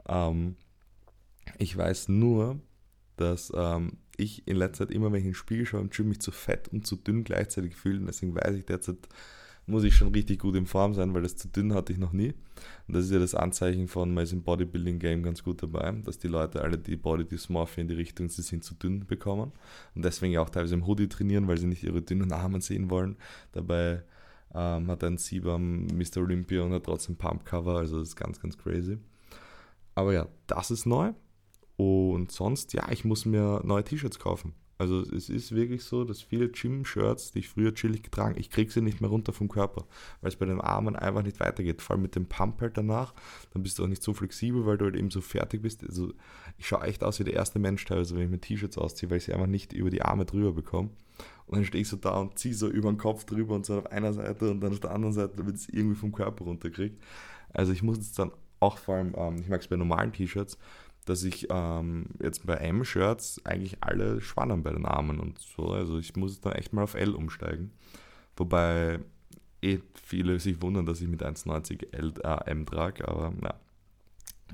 Ähm, 0.08 0.56
Ich 1.58 1.75
weiß 1.75 2.10
nur, 2.10 2.60
dass 3.18 3.51
ähm, 3.56 3.98
ich 4.18 4.48
in 4.48 4.58
letzter 4.58 4.88
Zeit 4.88 4.96
immer, 4.96 5.12
wenn 5.12 5.22
ich 5.22 5.27
ins 5.27 5.38
Spiegel 5.38 5.65
schaue 5.65 5.82
im 5.82 5.89
Gym, 5.89 6.10
mich 6.10 6.22
zu 6.22 6.32
fett 6.32 6.70
und 6.70 6.86
zu 6.88 6.96
dünn 6.96 7.24
gleichzeitig 7.24 7.75
fühle. 7.75 8.00
Deswegen 8.06 8.36
weiß 8.36 8.56
ich 8.56 8.65
derzeit, 8.65 8.98
muss 9.72 9.84
ich 9.84 9.96
schon 9.96 10.13
richtig 10.13 10.40
gut 10.40 10.56
in 10.56 10.66
Form 10.66 10.94
sein, 10.94 11.13
weil 11.13 11.24
das 11.24 11.36
zu 11.36 11.48
dünn 11.48 11.74
hatte 11.74 11.94
ich 11.94 12.00
noch 12.00 12.13
nie. 12.13 12.34
Und 12.88 12.96
das 12.96 13.06
ist 13.06 13.12
ja 13.12 13.20
das 13.20 13.34
Anzeichen 13.34 13.88
von, 13.88 14.13
man 14.13 14.24
ist 14.24 14.34
im 14.34 14.44
Bodybuilding-Game 14.44 15.24
ganz 15.24 15.44
gut 15.44 15.63
dabei, 15.63 15.92
dass 15.92 16.20
die 16.20 16.28
Leute 16.28 16.62
alle 16.62 16.78
die 16.78 16.96
Body 16.96 17.25
Dysmorphia 17.25 17.82
in 17.82 17.88
die 17.88 17.96
Richtung, 17.96 18.30
sie 18.30 18.42
sind 18.42 18.63
zu 18.63 18.75
dünn 18.75 19.06
bekommen. 19.08 19.51
Und 19.96 20.06
deswegen 20.06 20.38
auch 20.38 20.50
teilweise 20.50 20.75
im 20.75 20.86
Hoodie 20.86 21.08
trainieren, 21.08 21.48
weil 21.48 21.58
sie 21.58 21.68
nicht 21.68 21.84
ihre 21.84 22.01
dünnen 22.01 22.32
Arme 22.32 22.62
sehen 22.62 22.90
wollen. 22.90 23.16
Dabei 23.54 24.04
ähm, 24.54 24.88
hat 24.88 25.04
ein 25.04 25.18
Siebam 25.18 25.88
Mr. 25.88 26.18
Olympia 26.18 26.62
und 26.62 26.74
hat 26.74 26.84
trotzdem 26.84 27.16
Pump-Cover, 27.16 27.78
also 27.78 28.00
das 28.00 28.10
ist 28.10 28.16
ganz, 28.16 28.40
ganz 28.40 28.58
crazy. 28.58 28.98
Aber 29.96 30.13
ja, 30.13 30.28
das 30.48 30.72
ist 30.72 30.86
neu. 30.86 31.13
Und 31.78 32.32
sonst, 32.32 32.74
ja, 32.74 32.92
ich 32.92 33.06
muss 33.06 33.25
mir 33.25 33.62
neue 33.63 33.84
T-Shirts 33.84 34.20
kaufen. 34.20 34.54
Also 34.82 35.02
es 35.02 35.30
ist 35.30 35.54
wirklich 35.54 35.84
so, 35.84 36.06
dass 36.06 36.24
viele 36.24 36.50
Gym-Shirts, 36.50 37.34
die 37.34 37.40
ich 37.40 37.50
früher 37.50 37.72
chillig 37.76 38.02
getragen, 38.02 38.34
ich 38.40 38.50
kriege 38.50 38.72
sie 38.72 38.82
nicht 38.82 39.00
mehr 39.00 39.12
runter 39.12 39.32
vom 39.32 39.48
Körper, 39.48 39.86
weil 40.22 40.30
es 40.30 40.38
bei 40.38 40.48
den 40.48 40.60
Armen 40.60 40.96
einfach 40.96 41.22
nicht 41.22 41.40
weitergeht. 41.40 41.84
Vor 41.84 41.94
allem 41.94 42.02
mit 42.02 42.16
dem 42.16 42.26
Pump 42.26 42.60
halt 42.62 42.78
danach, 42.78 43.14
dann 43.54 43.62
bist 43.62 43.78
du 43.78 43.84
auch 43.84 43.88
nicht 43.88 44.02
so 44.02 44.16
flexibel, 44.16 44.66
weil 44.66 44.80
du 44.80 44.86
halt 44.86 44.96
eben 44.96 45.12
so 45.12 45.22
fertig 45.22 45.62
bist. 45.62 45.84
Also 45.84 46.12
ich 46.58 46.68
schaue 46.68 46.82
echt 46.82 47.04
aus 47.04 47.20
wie 47.20 47.24
der 47.24 47.36
erste 47.36 47.60
Mensch 47.60 47.86
teilweise, 47.86 48.16
wenn 48.16 48.24
ich 48.24 48.30
mir 48.32 48.42
T-Shirts 48.42 48.80
ausziehe, 48.80 49.12
weil 49.12 49.20
ich 49.20 49.26
sie 49.26 49.34
einfach 49.34 49.46
nicht 49.46 49.72
über 49.72 49.92
die 49.92 50.02
Arme 50.02 50.26
drüber 50.26 50.52
bekomme. 50.52 50.90
Und 51.46 51.58
dann 51.58 51.66
stehe 51.66 51.84
ich 51.84 51.88
so 51.88 51.98
da 51.98 52.18
und 52.18 52.40
ziehe 52.40 52.56
so 52.56 52.68
über 52.68 52.92
den 52.92 52.98
Kopf 52.98 53.26
drüber 53.26 53.54
und 53.54 53.68
so 53.68 53.78
auf 53.78 53.92
einer 53.92 54.14
Seite 54.14 54.50
und 54.50 54.62
dann 54.62 54.72
auf 54.72 54.80
der 54.80 54.96
anderen 54.96 55.14
Seite, 55.14 55.34
damit 55.38 55.58
es 55.58 55.70
irgendwie 55.70 55.96
vom 55.96 56.12
Körper 56.12 56.46
runterkriegt. 56.46 57.00
Also 57.54 57.72
ich 57.72 57.84
muss 57.84 58.00
es 58.00 58.14
dann 58.14 58.32
auch 58.60 58.80
vor 58.80 58.96
allem, 58.96 59.14
ähm, 59.16 59.36
ich 59.42 59.48
mag 59.48 59.62
es 59.62 59.68
bei 59.68 59.76
normalen 59.76 60.12
T-Shirts, 60.12 60.58
dass 61.05 61.24
ich 61.24 61.48
ähm, 61.50 62.05
jetzt 62.22 62.46
bei 62.46 62.55
M-Shirts 62.55 63.41
eigentlich 63.46 63.77
alle 63.81 64.22
schwannern 64.22 64.63
bei 64.63 64.72
den 64.72 64.86
Armen 64.86 65.20
und 65.20 65.39
so. 65.39 65.72
Also 65.72 65.98
ich 65.98 66.15
muss 66.15 66.41
dann 66.41 66.53
echt 66.53 66.74
mal 66.74 66.84
auf 66.84 66.93
L 66.93 67.15
umsteigen. 67.15 67.72
Wobei 68.36 69.00
eh 69.62 69.79
viele 69.93 70.39
sich 70.39 70.62
wundern, 70.62 70.86
dass 70.86 71.01
ich 71.01 71.08
mit 71.08 71.24
1,90 71.24 71.93
L, 71.93 72.13
äh, 72.24 72.50
M 72.51 72.65
trage, 72.65 73.08
aber 73.08 73.34
na, 73.39 73.55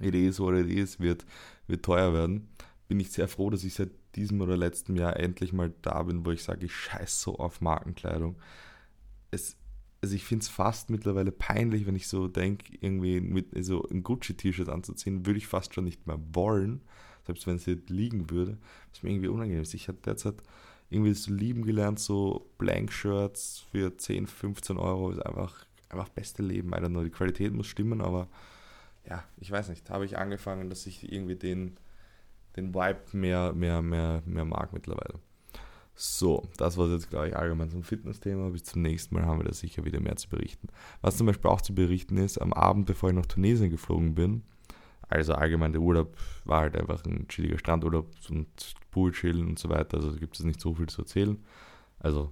Idee 0.01 0.27
ist, 0.27 0.39
what 0.39 0.55
it 0.55 0.67
is, 0.67 0.99
wird, 0.99 1.25
wird 1.67 1.83
teuer 1.83 2.13
werden. 2.13 2.49
Bin 2.87 2.99
ich 2.99 3.11
sehr 3.11 3.27
froh, 3.27 3.49
dass 3.49 3.63
ich 3.63 3.73
seit 3.73 3.89
diesem 4.15 4.41
oder 4.41 4.57
letzten 4.57 4.95
Jahr 4.95 5.17
endlich 5.17 5.53
mal 5.53 5.73
da 5.81 6.03
bin, 6.03 6.25
wo 6.25 6.31
ich 6.31 6.43
sage, 6.43 6.65
ich 6.65 6.75
scheiße 6.75 7.19
so 7.23 7.37
auf 7.37 7.61
Markenkleidung. 7.61 8.37
Es, 9.31 9.57
also 10.01 10.15
ich 10.15 10.23
finde 10.23 10.43
es 10.43 10.49
fast 10.49 10.89
mittlerweile 10.89 11.31
peinlich, 11.31 11.87
wenn 11.87 11.95
ich 11.95 12.07
so 12.07 12.27
denke, 12.27 12.73
irgendwie 12.79 13.19
mit 13.19 13.47
so 13.65 13.87
ein 13.89 14.03
Gucci-T-Shirt 14.03 14.69
anzuziehen, 14.69 15.25
würde 15.25 15.37
ich 15.37 15.47
fast 15.47 15.73
schon 15.73 15.85
nicht 15.85 16.05
mehr 16.05 16.19
wollen, 16.33 16.81
selbst 17.25 17.47
wenn 17.47 17.55
es 17.55 17.65
hier 17.65 17.77
liegen 17.87 18.29
würde. 18.29 18.57
Das 18.89 18.99
ist 18.99 19.03
mir 19.03 19.11
irgendwie 19.11 19.29
unangenehm. 19.29 19.63
Ich 19.71 19.87
habe 19.87 19.97
derzeit 20.05 20.35
irgendwie 20.89 21.13
so 21.13 21.33
lieben 21.33 21.65
gelernt, 21.65 21.99
so 21.99 22.49
Blank-Shirts 22.57 23.65
für 23.71 23.97
10, 23.97 24.27
15 24.27 24.77
Euro 24.77 25.11
ist 25.11 25.25
einfach, 25.25 25.65
einfach 25.89 26.09
beste 26.09 26.43
Leben. 26.43 26.69
I 26.69 26.75
don't 26.75 27.03
Die 27.03 27.09
Qualität 27.09 27.53
muss 27.53 27.67
stimmen, 27.67 28.01
aber 28.01 28.27
ja, 29.09 29.23
ich 29.37 29.51
weiß 29.51 29.69
nicht, 29.69 29.89
habe 29.89 30.05
ich 30.05 30.17
angefangen, 30.17 30.69
dass 30.69 30.85
ich 30.85 31.11
irgendwie 31.11 31.35
den, 31.35 31.77
den 32.55 32.73
Vibe 32.73 32.99
mehr, 33.13 33.53
mehr, 33.53 33.81
mehr, 33.81 34.21
mehr 34.25 34.45
mag 34.45 34.73
mittlerweile. 34.73 35.19
So, 35.99 36.47
das 36.57 36.77
war 36.77 36.87
jetzt, 36.89 37.09
glaube 37.09 37.29
ich, 37.29 37.35
allgemein 37.35 37.71
zum 37.71 37.81
Fitnessthema. 37.81 38.49
Bis 38.49 38.65
zum 38.65 38.83
nächsten 38.83 39.15
Mal 39.15 39.25
haben 39.25 39.39
wir 39.39 39.45
da 39.45 39.53
sicher 39.53 39.83
wieder 39.83 39.99
mehr 39.99 40.15
zu 40.15 40.29
berichten. 40.29 40.67
Was 41.01 41.17
zum 41.17 41.25
Beispiel 41.25 41.49
auch 41.49 41.59
zu 41.59 41.73
berichten 41.73 42.17
ist, 42.17 42.37
am 42.37 42.53
Abend, 42.53 42.85
bevor 42.85 43.09
ich 43.09 43.15
nach 43.15 43.25
Tunesien 43.25 43.71
geflogen 43.71 44.13
bin, 44.13 44.43
also 45.09 45.33
allgemein 45.33 45.71
der 45.71 45.81
Urlaub 45.81 46.15
war 46.45 46.61
halt 46.61 46.75
einfach 46.75 47.03
ein 47.05 47.27
chilliger 47.29 47.57
Strandurlaub 47.57 48.11
und 48.29 48.47
Pool 48.91 49.11
chillen 49.11 49.47
und 49.47 49.57
so 49.57 49.69
weiter. 49.69 49.97
Also 49.97 50.11
gibt 50.17 50.37
es 50.37 50.45
nicht 50.45 50.61
so 50.61 50.75
viel 50.75 50.87
zu 50.87 51.01
erzählen. 51.01 51.43
Also 51.97 52.31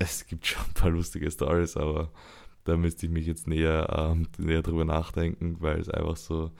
es 0.00 0.26
gibt 0.26 0.44
schon 0.44 0.64
ein 0.66 0.74
paar 0.74 0.90
lustige 0.90 1.30
Stories, 1.30 1.76
aber 1.76 2.10
da 2.64 2.76
müsste 2.76 3.06
ich 3.06 3.12
mich 3.12 3.26
jetzt 3.26 3.46
näher, 3.46 3.86
ähm, 3.96 4.26
näher 4.38 4.62
drüber 4.62 4.84
nachdenken, 4.84 5.58
weil 5.60 5.78
es 5.78 5.88
einfach 5.88 6.16
so, 6.16 6.50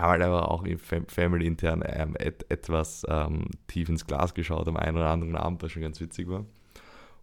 haben 0.00 0.10
halt 0.10 0.22
einfach 0.22 0.46
auch 0.46 0.64
Family 1.08 1.46
intern 1.46 1.82
ähm, 1.86 2.16
et, 2.18 2.50
etwas 2.50 3.04
ähm, 3.08 3.46
tief 3.66 3.88
ins 3.88 4.06
Glas 4.06 4.34
geschaut 4.34 4.68
am 4.68 4.76
einen 4.76 4.96
oder 4.96 5.10
anderen 5.10 5.36
Abend, 5.36 5.62
was 5.62 5.72
schon 5.72 5.82
ganz 5.82 6.00
witzig 6.00 6.28
war. 6.28 6.44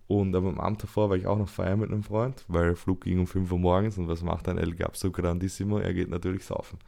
Und 0.07 0.35
aber 0.35 0.49
am 0.49 0.59
Abend 0.59 0.81
davor 0.81 1.09
war 1.09 1.17
ich 1.17 1.27
auch 1.27 1.37
noch 1.37 1.49
feiern 1.49 1.79
mit 1.79 1.91
einem 1.91 2.03
Freund, 2.03 2.43
weil 2.47 2.75
Flug 2.75 3.01
ging 3.01 3.19
um 3.19 3.27
5 3.27 3.51
Uhr 3.51 3.59
morgens 3.59 3.97
und 3.97 4.07
was 4.07 4.23
macht 4.23 4.47
ein 4.49 4.57
El 4.57 4.73
Gapso 4.73 5.11
Grandissimo? 5.11 5.77
Er 5.77 5.93
geht 5.93 6.09
natürlich 6.09 6.45
saufen. 6.45 6.79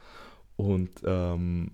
Und 0.56 0.90
ähm, 1.04 1.70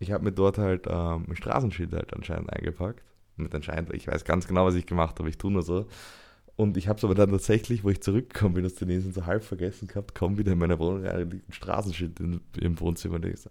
ich 0.00 0.10
habe 0.10 0.24
mir 0.24 0.32
dort 0.32 0.58
halt 0.58 0.86
ähm, 0.88 1.26
ein 1.28 1.36
Straßenschild 1.36 1.92
halt 1.92 2.12
anscheinend 2.14 2.52
eingepackt. 2.52 3.04
Mit 3.36 3.54
anscheinend, 3.54 3.94
ich 3.94 4.08
weiß 4.08 4.24
ganz 4.24 4.48
genau, 4.48 4.66
was 4.66 4.74
ich 4.74 4.86
gemacht 4.86 5.18
habe, 5.18 5.28
ich 5.28 5.38
tue 5.38 5.52
nur 5.52 5.62
so. 5.62 5.86
Und 6.60 6.76
ich 6.76 6.88
habe 6.88 6.98
es 6.98 7.04
aber 7.04 7.14
dann 7.14 7.30
tatsächlich, 7.30 7.84
wo 7.84 7.88
ich 7.88 8.02
zurückgekommen 8.02 8.56
bin 8.56 8.66
aus 8.66 8.74
Tunesien, 8.74 9.14
so 9.14 9.24
halb 9.24 9.44
vergessen 9.44 9.88
gehabt, 9.88 10.14
komm 10.14 10.36
wieder 10.36 10.52
in 10.52 10.58
meiner 10.58 10.78
Wohnung 10.78 11.06
rein, 11.06 11.30
liegt 11.30 11.48
ein 11.48 11.54
Straßenschild 11.54 12.20
in, 12.20 12.42
im 12.60 12.78
Wohnzimmer. 12.78 13.14
Und 13.14 13.24
ich 13.24 13.40
so, 13.40 13.48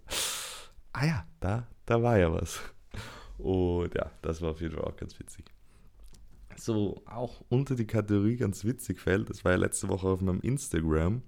ah 0.92 1.04
ja, 1.04 1.26
da, 1.40 1.66
da 1.86 2.00
war 2.00 2.18
ja 2.18 2.32
was. 2.32 2.60
Und 3.36 3.92
ja, 3.96 4.12
das 4.22 4.40
war 4.40 4.52
auf 4.52 4.60
jeden 4.60 4.76
Fall 4.76 4.84
auch 4.84 4.94
ganz 4.94 5.18
witzig. 5.18 5.44
So, 6.54 7.02
auch 7.04 7.42
unter 7.48 7.74
die 7.74 7.88
Kategorie 7.88 8.36
ganz 8.36 8.64
witzig 8.64 9.00
fällt, 9.00 9.28
das 9.28 9.44
war 9.44 9.50
ja 9.50 9.58
letzte 9.58 9.88
Woche 9.88 10.06
auf 10.06 10.20
meinem 10.20 10.40
Instagram, 10.42 11.22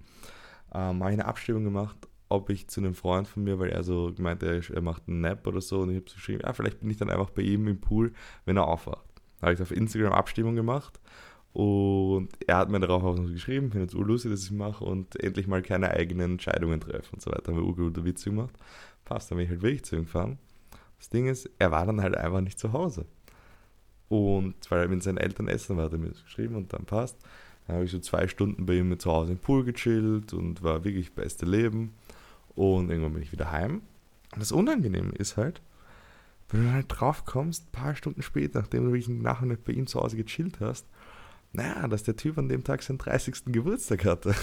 ähm, 0.73 1.03
habe 1.03 1.11
ich 1.11 1.15
eine 1.15 1.25
Abstimmung 1.25 1.65
gemacht, 1.65 1.97
ob 2.29 2.49
ich 2.51 2.69
zu 2.69 2.81
einem 2.81 2.95
Freund 2.95 3.27
von 3.27 3.43
mir, 3.43 3.59
weil 3.59 3.71
er 3.71 3.83
so 3.83 4.13
gemeint, 4.15 4.45
er, 4.45 4.63
er 4.71 4.83
macht 4.83 5.09
einen 5.09 5.21
Nap 5.21 5.45
oder 5.49 5.61
so, 5.61 5.81
und 5.81 5.91
ich 5.91 5.97
habe 5.97 6.09
so 6.09 6.15
geschrieben, 6.15 6.43
ja, 6.45 6.53
vielleicht 6.53 6.79
bin 6.79 6.91
ich 6.91 6.99
dann 6.99 7.11
einfach 7.11 7.31
bei 7.31 7.43
ihm 7.43 7.67
im 7.67 7.81
Pool, 7.81 8.13
wenn 8.45 8.57
er 8.57 8.69
aufwacht. 8.69 9.05
Da 9.41 9.49
habe 9.49 9.55
ich 9.55 9.61
auf 9.61 9.73
Instagram 9.73 10.13
Abstimmung 10.13 10.55
gemacht 10.55 11.01
und 11.53 12.31
er 12.47 12.57
hat 12.57 12.71
mir 12.71 12.81
darauf 12.81 13.03
auch 13.03 13.17
noch 13.17 13.31
geschrieben, 13.31 13.71
finde 13.71 13.87
es 13.87 13.95
urlustig, 13.95 14.31
dass 14.31 14.45
ich 14.45 14.53
mache 14.53 14.85
und 14.85 15.23
endlich 15.23 15.47
mal 15.47 15.61
keine 15.61 15.91
eigenen 15.91 16.33
Entscheidungen 16.33 16.81
treffen 16.81 17.15
und 17.15 17.23
so 17.23 17.31
weiter. 17.31 17.53
Haben 17.53 17.59
wir 17.59 17.65
urgute 17.65 18.05
Witze 18.05 18.31
gemacht. 18.31 18.55
Passt, 19.05 19.31
dann 19.31 19.37
bin 19.37 19.45
ich 19.45 19.51
halt 19.51 19.63
wirklich 19.63 19.85
zu 19.85 19.97
ihm 19.97 20.05
gefahren. 20.05 20.39
Das 20.99 21.11
Ding 21.11 21.27
ist, 21.27 21.51
er 21.59 21.71
war 21.71 21.85
dann 21.85 22.01
halt 22.01 22.17
einfach 22.17 22.41
nicht 22.41 22.59
zu 22.59 22.73
Hause. 22.73 23.05
Und 24.09 24.55
weil 24.71 24.83
er 24.83 24.89
mit 24.89 25.03
seinen 25.03 25.19
Eltern 25.19 25.49
essen 25.49 25.77
war, 25.77 25.87
hat 25.87 25.93
er 25.93 25.99
mir 25.99 26.09
das 26.09 26.23
geschrieben 26.25 26.55
und 26.55 26.73
dann 26.73 26.85
passt. 26.85 27.19
Dann 27.67 27.77
habe 27.77 27.85
ich 27.85 27.91
so 27.91 27.99
zwei 27.99 28.29
Stunden 28.29 28.67
bei 28.67 28.75
ihm 28.75 28.99
zu 28.99 29.11
Hause 29.11 29.33
im 29.33 29.39
Pool 29.39 29.65
gechillt 29.65 30.33
und 30.33 30.63
war 30.63 30.85
wirklich 30.85 31.13
beste 31.13 31.45
Leben. 31.45 31.95
Und 32.55 32.91
irgendwann 32.91 33.15
bin 33.15 33.23
ich 33.23 33.33
wieder 33.33 33.51
heim. 33.51 33.83
Und 34.33 34.41
das 34.41 34.53
Unangenehme 34.53 35.13
ist 35.13 35.37
halt, 35.37 35.61
wenn 36.51 36.65
du 36.65 36.73
halt 36.73 36.87
drauf 36.89 37.25
kommst, 37.25 37.67
ein 37.67 37.73
paar 37.73 37.97
Stunden 37.97 38.23
später, 38.23 38.61
nachdem 38.61 38.85
du 38.85 38.93
wirklich 38.93 39.09
nachher 39.09 39.47
nicht 39.47 39.65
bei 39.65 39.73
ihm 39.73 39.87
zu 39.87 40.01
Hause 40.01 40.17
gechillt 40.17 40.61
hast, 40.61 40.87
naja, 41.53 41.87
dass 41.89 42.03
der 42.03 42.17
Typ 42.17 42.39
an 42.39 42.49
dem 42.49 42.65
Tag 42.65 42.83
seinen 42.83 42.99
30. 42.99 43.45
Geburtstag 43.47 44.05
hatte. 44.05 44.35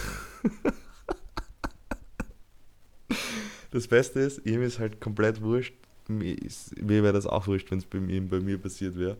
das 3.71 3.87
Beste 3.87 4.19
ist, 4.19 4.45
ihm 4.45 4.61
ist 4.61 4.79
halt 4.79 5.01
komplett 5.01 5.41
wurscht. 5.41 5.73
Mir, 6.07 6.37
wäre 6.81 7.13
das 7.13 7.27
auch 7.27 7.45
wurscht, 7.45 7.69
wenn 7.69 7.77
es 7.77 7.85
bei 7.85 7.99
mir, 7.99 8.19
bei 8.27 8.39
mir 8.39 8.57
passiert 8.57 8.97
wäre. 8.97 9.17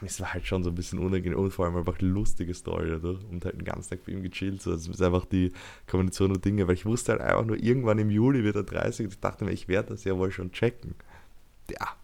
Es 0.00 0.18
war 0.18 0.32
halt 0.32 0.46
schon 0.46 0.62
so 0.62 0.70
ein 0.70 0.74
bisschen 0.74 0.98
unangenehm 0.98 1.38
und 1.38 1.50
vor 1.50 1.66
allem 1.66 1.76
einfach 1.76 1.98
eine 1.98 2.08
lustige 2.08 2.54
Story 2.54 2.88
dadurch 2.88 3.22
und 3.30 3.44
halt 3.44 3.56
den 3.56 3.64
ganzen 3.64 3.90
Tag 3.90 4.06
bei 4.06 4.12
ihm 4.12 4.22
gechillt. 4.22 4.62
So. 4.62 4.72
Das 4.72 4.86
ist 4.86 5.02
einfach 5.02 5.26
die 5.26 5.52
Kombination 5.86 6.32
der 6.32 6.40
Dinge, 6.40 6.66
weil 6.66 6.74
ich 6.74 6.86
wusste 6.86 7.12
halt 7.12 7.20
einfach 7.20 7.44
nur, 7.44 7.58
irgendwann 7.58 7.98
im 7.98 8.08
Juli 8.08 8.44
wird 8.44 8.56
er 8.56 8.62
30 8.62 9.06
und 9.06 9.12
ich 9.12 9.20
dachte 9.20 9.44
mir, 9.44 9.52
ich 9.52 9.68
werde 9.68 9.90
das 9.90 10.04
ja 10.04 10.16
wohl 10.16 10.30
schon 10.30 10.52
checken. 10.52 10.94
Ja. 11.70 11.96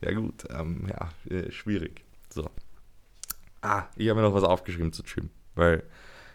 Ja, 0.00 0.12
gut. 0.12 0.44
Ähm, 0.50 0.88
ja, 0.88 1.12
äh, 1.36 1.50
schwierig. 1.50 2.04
So. 2.30 2.48
Ah, 3.62 3.84
ich 3.96 4.08
habe 4.08 4.20
mir 4.20 4.26
noch 4.26 4.34
was 4.34 4.44
aufgeschrieben 4.44 4.92
zu 4.92 5.02
Gym, 5.02 5.30
weil 5.54 5.84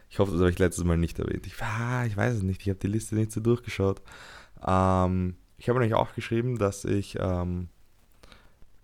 ich 0.10 0.20
hoffe, 0.20 0.32
das 0.32 0.40
habe 0.40 0.50
ich 0.50 0.60
letztes 0.60 0.86
Mal 0.86 0.98
nicht 0.98 1.20
erwähnt. 1.20 1.46
Ich, 1.46 1.62
ah, 1.62 2.06
ich 2.06 2.16
weiß 2.16 2.36
es 2.36 2.44
nicht, 2.44 2.62
ich 2.62 2.70
habe 2.70 2.80
die 2.80 2.88
Liste 2.88 3.16
nicht 3.16 3.32
so 3.32 3.42
durchgeschaut. 3.42 4.02
Ähm, 4.66 5.36
ich 5.58 5.68
habe 5.70 5.80
nämlich 5.80 5.96
aufgeschrieben, 5.96 6.58
dass 6.58 6.86
ich 6.86 7.18
ähm, 7.20 7.68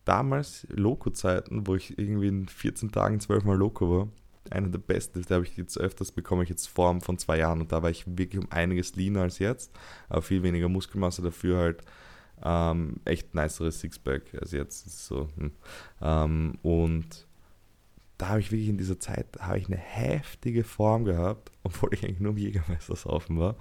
damals 0.06 0.67
Loco-Zeiten, 0.69 1.67
wo 1.67 1.75
ich 1.75 1.97
irgendwie 1.97 2.27
in 2.27 2.47
14 2.47 2.91
Tagen 2.91 3.19
12 3.19 3.45
Mal 3.45 3.58
Loco 3.58 3.89
war, 3.89 4.08
einer 4.49 4.67
der 4.67 4.79
besten 4.79 5.21
der 5.21 5.36
habe 5.36 5.45
ich 5.45 5.56
jetzt 5.56 5.77
öfters 5.77 6.12
bekomme 6.12 6.43
ich 6.43 6.49
jetzt 6.49 6.67
Form 6.67 6.99
von 6.99 7.17
zwei 7.17 7.38
Jahren 7.38 7.62
und 7.62 7.71
da 7.71 7.82
war 7.82 7.89
ich 7.89 8.06
wirklich 8.06 8.43
um 8.43 8.51
einiges 8.51 8.95
leaner 8.95 9.21
als 9.21 9.39
jetzt, 9.39 9.71
aber 10.10 10.21
viel 10.21 10.43
weniger 10.43 10.67
Muskelmasse, 10.67 11.21
dafür 11.21 11.58
halt 11.58 11.82
ähm, 12.43 12.97
echt 13.06 13.34
niceres 13.34 13.79
Sixpack 13.79 14.23
als 14.39 14.51
jetzt. 14.51 15.08
So, 15.08 15.29
hm. 15.38 15.51
ähm, 16.01 16.58
und 16.62 17.25
da 18.23 18.29
habe 18.29 18.39
ich 18.39 18.53
wirklich 18.53 18.69
in 18.69 18.77
dieser 18.77 19.01
Zeit 19.01 19.27
habe 19.41 19.57
ich 19.57 19.67
eine 19.67 19.75
heftige 19.75 20.63
Form 20.63 21.03
gehabt, 21.03 21.51
obwohl 21.63 21.93
ich 21.93 22.05
eigentlich 22.05 22.21
nur 22.21 22.31
im 22.31 22.38
Jägermeister 22.38 22.95
saufen 22.95 23.38
war. 23.38 23.57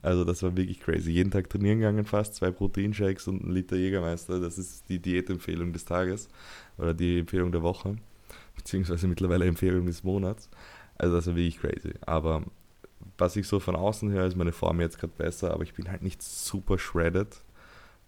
Also 0.00 0.24
das 0.24 0.42
war 0.42 0.56
wirklich 0.56 0.80
crazy. 0.80 1.10
Jeden 1.10 1.30
Tag 1.30 1.50
trainieren 1.50 1.80
gegangen 1.80 2.06
fast, 2.06 2.34
zwei 2.34 2.50
Proteinshakes 2.50 3.28
und 3.28 3.44
ein 3.44 3.50
Liter 3.50 3.76
Jägermeister. 3.76 4.40
Das 4.40 4.56
ist 4.56 4.88
die 4.88 4.98
Diätempfehlung 4.98 5.74
des 5.74 5.84
Tages 5.84 6.28
oder 6.78 6.94
die 6.94 7.18
Empfehlung 7.18 7.52
der 7.52 7.62
Woche, 7.62 7.96
beziehungsweise 8.56 9.08
mittlerweile 9.08 9.44
Empfehlung 9.44 9.84
des 9.84 10.02
Monats. 10.02 10.48
Also 10.96 11.16
das 11.16 11.26
war 11.26 11.36
wirklich 11.36 11.58
crazy. 11.58 11.92
Aber 12.00 12.44
was 13.18 13.36
ich 13.36 13.46
so 13.46 13.60
von 13.60 13.76
außen 13.76 14.10
höre, 14.10 14.24
ist 14.24 14.36
meine 14.36 14.52
Form 14.52 14.80
jetzt 14.80 14.98
gerade 14.98 15.12
besser, 15.18 15.52
aber 15.52 15.64
ich 15.64 15.74
bin 15.74 15.90
halt 15.90 16.00
nicht 16.00 16.22
super 16.22 16.78
shredded. 16.78 17.36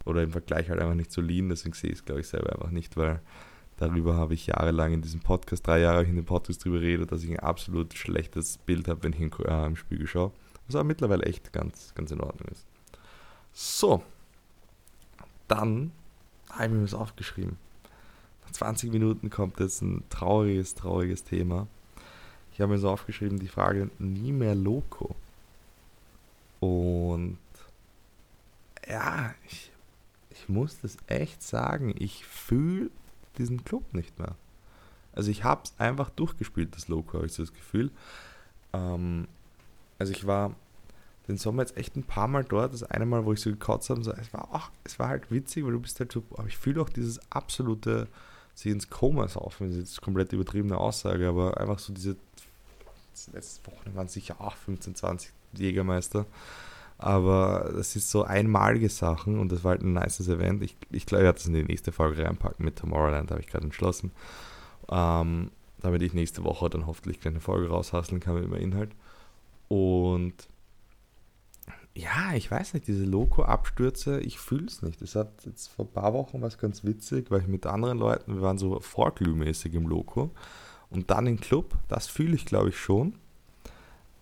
oder 0.06 0.22
im 0.22 0.32
Vergleich 0.32 0.70
halt 0.70 0.80
einfach 0.80 0.94
nicht 0.94 1.12
so 1.12 1.20
lean, 1.20 1.50
deswegen 1.50 1.74
sehe 1.74 1.90
ich 1.90 1.98
es, 1.98 2.04
glaube 2.06 2.22
ich, 2.22 2.28
selber 2.28 2.54
einfach 2.54 2.70
nicht, 2.70 2.96
weil 2.96 3.20
darüber 3.80 4.14
habe 4.14 4.34
ich 4.34 4.46
jahrelang 4.46 4.92
in 4.92 5.02
diesem 5.02 5.20
Podcast, 5.20 5.66
drei 5.66 5.80
Jahre 5.80 6.04
in 6.04 6.14
dem 6.14 6.26
Podcast 6.26 6.64
drüber 6.64 6.78
geredet, 6.78 7.10
dass 7.10 7.24
ich 7.24 7.30
ein 7.30 7.40
absolut 7.40 7.94
schlechtes 7.94 8.58
Bild 8.58 8.86
habe, 8.88 9.02
wenn 9.02 9.14
ich 9.14 9.20
in, 9.20 9.32
äh, 9.46 9.66
im 9.66 9.76
Spiegel 9.76 10.06
schaue. 10.06 10.32
Was 10.66 10.76
aber 10.76 10.84
mittlerweile 10.84 11.24
echt 11.24 11.52
ganz, 11.52 11.92
ganz 11.94 12.10
in 12.10 12.20
Ordnung 12.20 12.48
ist. 12.52 12.64
So, 13.52 14.02
dann 15.48 15.92
habe 16.50 16.66
ich 16.66 16.70
mir 16.70 16.82
was 16.84 16.94
aufgeschrieben. 16.94 17.56
Nach 18.44 18.52
20 18.52 18.92
Minuten 18.92 19.30
kommt 19.30 19.58
jetzt 19.58 19.80
ein 19.82 20.04
trauriges, 20.10 20.74
trauriges 20.74 21.24
Thema. 21.24 21.66
Ich 22.52 22.60
habe 22.60 22.72
mir 22.72 22.78
so 22.78 22.90
aufgeschrieben, 22.90 23.38
die 23.38 23.48
Frage, 23.48 23.90
nie 23.98 24.32
mehr 24.32 24.54
Loco. 24.54 25.16
Und 26.60 27.38
ja, 28.86 29.34
ich, 29.48 29.72
ich 30.28 30.48
muss 30.48 30.78
das 30.80 30.98
echt 31.06 31.42
sagen, 31.42 31.94
ich 31.98 32.26
fühle 32.26 32.90
diesen 33.38 33.64
Club 33.64 33.94
nicht 33.94 34.18
mehr. 34.18 34.36
Also 35.12 35.30
ich 35.30 35.44
habe 35.44 35.62
es 35.64 35.74
einfach 35.78 36.10
durchgespielt, 36.10 36.74
das 36.76 36.88
Loco, 36.88 37.14
habe 37.14 37.26
ich 37.26 37.32
so 37.32 37.42
das 37.42 37.52
Gefühl. 37.52 37.90
Ähm, 38.72 39.26
also 39.98 40.12
ich 40.12 40.26
war 40.26 40.54
den 41.28 41.36
Sommer 41.36 41.62
jetzt 41.62 41.76
echt 41.76 41.96
ein 41.96 42.04
paar 42.04 42.28
Mal 42.28 42.44
dort. 42.44 42.72
Das 42.72 42.82
eine 42.82 43.06
Mal, 43.06 43.24
wo 43.24 43.32
ich 43.32 43.40
so 43.40 43.50
gekotzt 43.50 43.90
habe, 43.90 44.02
so, 44.02 44.12
es 44.12 44.32
war 44.32 44.54
auch, 44.54 44.70
es 44.84 44.98
war 44.98 45.08
halt 45.08 45.30
witzig, 45.30 45.64
weil 45.64 45.72
du 45.72 45.80
bist 45.80 45.98
halt 46.00 46.12
so, 46.12 46.22
aber 46.36 46.46
ich 46.48 46.56
fühle 46.56 46.80
auch 46.82 46.88
dieses 46.88 47.20
absolute, 47.30 48.08
sich 48.54 48.72
ins 48.72 48.90
Koma 48.90 49.28
saufen, 49.28 49.68
das 49.68 49.76
ist 49.76 49.90
jetzt 49.90 50.02
komplett 50.02 50.32
übertriebene 50.32 50.76
Aussage, 50.76 51.28
aber 51.28 51.58
einfach 51.58 51.78
so 51.78 51.92
diese, 51.92 52.16
letzte 53.32 53.66
Woche 53.70 53.94
waren 53.94 54.08
sicher 54.08 54.40
auch 54.40 54.56
15, 54.56 54.94
20 54.94 55.32
Jägermeister. 55.54 56.26
Aber 57.02 57.72
das 57.74 57.96
ist 57.96 58.10
so 58.10 58.24
einmalige 58.24 58.90
Sachen 58.90 59.38
und 59.38 59.50
das 59.50 59.64
war 59.64 59.70
halt 59.70 59.82
ein 59.82 59.94
nices 59.94 60.28
Event. 60.28 60.62
Ich, 60.62 60.76
ich 60.90 61.06
glaube, 61.06 61.22
ich 61.22 61.26
werde 61.26 61.38
das 61.38 61.46
in 61.46 61.54
die 61.54 61.64
nächste 61.64 61.92
Folge 61.92 62.22
reinpacken 62.22 62.62
mit 62.62 62.76
Tomorrowland, 62.76 63.30
habe 63.30 63.40
ich 63.40 63.46
gerade 63.46 63.64
entschlossen. 63.64 64.12
Ähm, 64.90 65.50
damit 65.80 66.02
ich 66.02 66.12
nächste 66.12 66.44
Woche 66.44 66.68
dann 66.68 66.86
hoffentlich 66.86 67.26
eine 67.26 67.40
Folge 67.40 67.70
raushasseln 67.70 68.20
kann 68.20 68.34
mit 68.34 68.44
dem 68.44 68.52
Inhalt. 68.52 68.90
Und 69.68 70.34
ja, 71.94 72.34
ich 72.34 72.50
weiß 72.50 72.74
nicht, 72.74 72.86
diese 72.86 73.04
Loco-Abstürze, 73.04 74.20
ich 74.20 74.38
fühle 74.38 74.66
es 74.66 74.82
nicht. 74.82 75.00
Es 75.00 75.16
hat 75.16 75.46
jetzt 75.46 75.68
vor 75.68 75.86
ein 75.86 75.92
paar 75.92 76.12
Wochen 76.12 76.42
was 76.42 76.58
ganz 76.58 76.84
witzig, 76.84 77.30
weil 77.30 77.40
ich 77.40 77.48
mit 77.48 77.64
anderen 77.64 77.98
Leuten, 77.98 78.34
wir 78.34 78.42
waren 78.42 78.58
so 78.58 78.78
vorglühmäßig 78.78 79.72
im 79.72 79.86
Loco 79.86 80.32
und 80.90 81.10
dann 81.10 81.26
im 81.26 81.40
Club, 81.40 81.78
das 81.88 82.08
fühle 82.08 82.34
ich 82.34 82.44
glaube 82.44 82.68
ich 82.68 82.78
schon. 82.78 83.14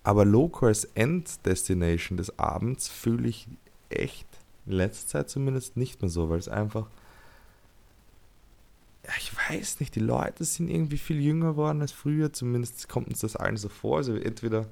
Aber 0.02 0.24
Loco 0.24 0.66
als 0.66 0.84
Enddestination 0.84 2.16
des 2.16 2.38
Abends 2.38 2.88
fühle 2.88 3.28
ich 3.28 3.48
echt 3.90 4.26
in 4.66 4.72
letzter 4.72 5.08
Zeit 5.08 5.30
zumindest 5.30 5.76
nicht 5.76 6.00
mehr 6.00 6.08
so, 6.08 6.30
weil 6.30 6.38
es 6.38 6.48
einfach, 6.48 6.88
ja, 9.04 9.12
ich 9.18 9.32
weiß 9.50 9.80
nicht, 9.80 9.94
die 9.94 10.00
Leute 10.00 10.44
sind 10.44 10.68
irgendwie 10.68 10.98
viel 10.98 11.20
jünger 11.20 11.52
geworden 11.52 11.80
als 11.80 11.92
früher, 11.92 12.32
zumindest 12.32 12.88
kommt 12.88 13.08
uns 13.08 13.20
das 13.20 13.37
allen 13.37 13.56
so 13.56 13.68
vor. 13.68 13.98
Also 13.98 14.14
entweder 14.14 14.66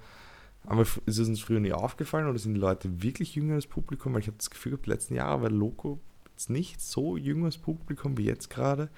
aber 0.66 0.82
ist 0.82 1.18
es 1.18 1.28
uns 1.28 1.40
früher 1.40 1.60
nie 1.60 1.72
aufgefallen 1.72 2.28
oder 2.28 2.38
sind 2.38 2.54
die 2.54 2.60
Leute 2.60 3.02
wirklich 3.02 3.36
jünger 3.36 3.54
als 3.54 3.66
Publikum? 3.66 4.12
Weil 4.12 4.20
ich 4.20 4.26
habe 4.26 4.36
das 4.36 4.50
Gefühl 4.50 4.72
gehabt, 4.72 4.86
letzten 4.86 5.14
Jahre 5.14 5.42
war 5.42 5.50
Loco 5.50 6.00
jetzt 6.32 6.50
nicht 6.50 6.80
so 6.80 7.16
jüngeres 7.16 7.56
Publikum 7.56 8.18
wie 8.18 8.24
jetzt 8.24 8.50
gerade. 8.50 8.90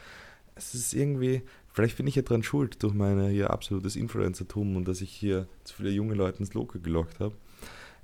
Es 0.54 0.74
ist 0.74 0.94
irgendwie, 0.94 1.42
vielleicht 1.78 1.96
bin 1.96 2.08
ich 2.08 2.16
ja 2.16 2.22
dran 2.22 2.42
schuld 2.42 2.82
durch 2.82 2.92
mein 2.92 3.28
hier 3.28 3.50
absolutes 3.50 3.94
Influencertum 3.94 4.74
und 4.74 4.88
dass 4.88 5.00
ich 5.00 5.12
hier 5.12 5.46
zu 5.62 5.76
viele 5.76 5.90
junge 5.90 6.14
Leute 6.14 6.40
ins 6.40 6.52
Loco 6.52 6.80
gelockt 6.80 7.20
habe. 7.20 7.36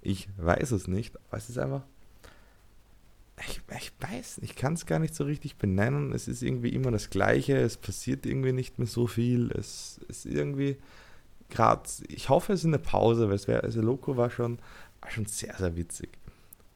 Ich 0.00 0.28
weiß 0.36 0.70
es 0.70 0.86
nicht, 0.86 1.16
aber 1.26 1.38
es 1.38 1.50
ist 1.50 1.58
einfach. 1.58 1.82
Ich, 3.48 3.60
ich 3.76 3.92
weiß, 3.98 4.38
ich 4.42 4.54
kann 4.54 4.74
es 4.74 4.86
gar 4.86 5.00
nicht 5.00 5.16
so 5.16 5.24
richtig 5.24 5.56
benennen. 5.56 6.12
Es 6.12 6.28
ist 6.28 6.44
irgendwie 6.44 6.68
immer 6.68 6.92
das 6.92 7.10
Gleiche, 7.10 7.56
es 7.56 7.76
passiert 7.76 8.26
irgendwie 8.26 8.52
nicht 8.52 8.78
mehr 8.78 8.86
so 8.86 9.08
viel. 9.08 9.50
Es 9.50 9.98
ist 10.06 10.24
irgendwie 10.24 10.76
gerade, 11.50 11.82
ich 12.06 12.28
hoffe, 12.28 12.52
es 12.52 12.60
ist 12.60 12.66
eine 12.66 12.78
Pause, 12.78 13.26
weil 13.26 13.34
es 13.34 13.48
wäre, 13.48 13.64
also 13.64 13.80
Loco 13.80 14.16
war 14.16 14.30
schon, 14.30 14.60
war 15.00 15.10
schon 15.10 15.26
sehr, 15.26 15.56
sehr 15.58 15.74
witzig. 15.74 16.10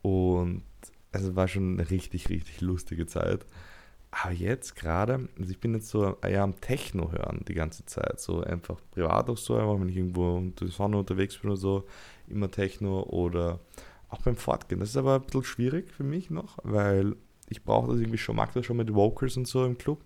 Und 0.02 0.64
also 1.12 1.36
war 1.36 1.46
schon 1.46 1.78
eine 1.78 1.88
richtig, 1.90 2.28
richtig 2.28 2.60
lustige 2.60 3.06
Zeit. 3.06 3.46
Aber 4.10 4.32
jetzt 4.32 4.74
gerade, 4.74 5.28
also 5.38 5.50
ich 5.50 5.60
bin 5.60 5.74
jetzt 5.74 5.90
so 5.90 6.16
eher 6.22 6.42
am 6.42 6.60
Techno 6.60 7.12
hören 7.12 7.44
die 7.46 7.54
ganze 7.54 7.84
Zeit. 7.84 8.20
So 8.20 8.42
einfach 8.42 8.80
privat 8.92 9.28
auch 9.28 9.36
so, 9.36 9.56
einfach 9.56 9.78
wenn 9.80 9.90
ich 9.90 9.96
irgendwo 9.96 10.36
unter 10.36 10.64
der 10.64 10.72
Sonne 10.72 10.98
unterwegs 10.98 11.36
bin 11.38 11.50
oder 11.50 11.58
so, 11.58 11.84
immer 12.26 12.50
Techno 12.50 13.02
oder 13.02 13.60
auch 14.08 14.22
beim 14.22 14.36
Fortgehen. 14.36 14.80
Das 14.80 14.90
ist 14.90 14.96
aber 14.96 15.16
ein 15.16 15.22
bisschen 15.22 15.44
schwierig 15.44 15.90
für 15.90 16.04
mich 16.04 16.30
noch, 16.30 16.58
weil 16.62 17.16
ich 17.50 17.62
brauche 17.62 17.90
das 17.90 18.00
irgendwie 18.00 18.18
schon, 18.18 18.36
mag 18.36 18.52
das 18.54 18.64
schon 18.64 18.78
mit 18.78 18.94
Vocals 18.94 19.36
und 19.36 19.46
so 19.46 19.64
im 19.64 19.76
Club. 19.76 20.00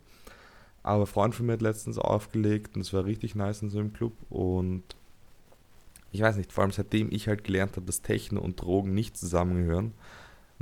Aber 0.83 1.05
ein 1.05 1.07
Freund 1.07 1.35
von 1.35 1.47
mir 1.47 1.53
hat 1.53 1.63
letztens 1.63 1.99
aufgelegt 1.99 2.75
und 2.75 2.83
es 2.83 2.93
war 2.93 3.05
richtig 3.05 3.35
nice 3.35 3.63
in 3.63 3.71
so 3.71 3.79
einem 3.79 3.93
Club. 3.93 4.15
Und 4.31 4.83
ich 6.11 6.21
weiß 6.21 6.37
nicht, 6.37 6.53
vor 6.53 6.63
allem 6.63 6.73
seitdem 6.73 7.11
ich 7.13 7.29
halt 7.29 7.45
gelernt 7.45 7.77
habe, 7.77 7.87
dass 7.87 8.03
Techno 8.03 8.41
und 8.41 8.61
Drogen 8.61 8.93
nicht 8.95 9.17
zusammengehören, 9.17 9.93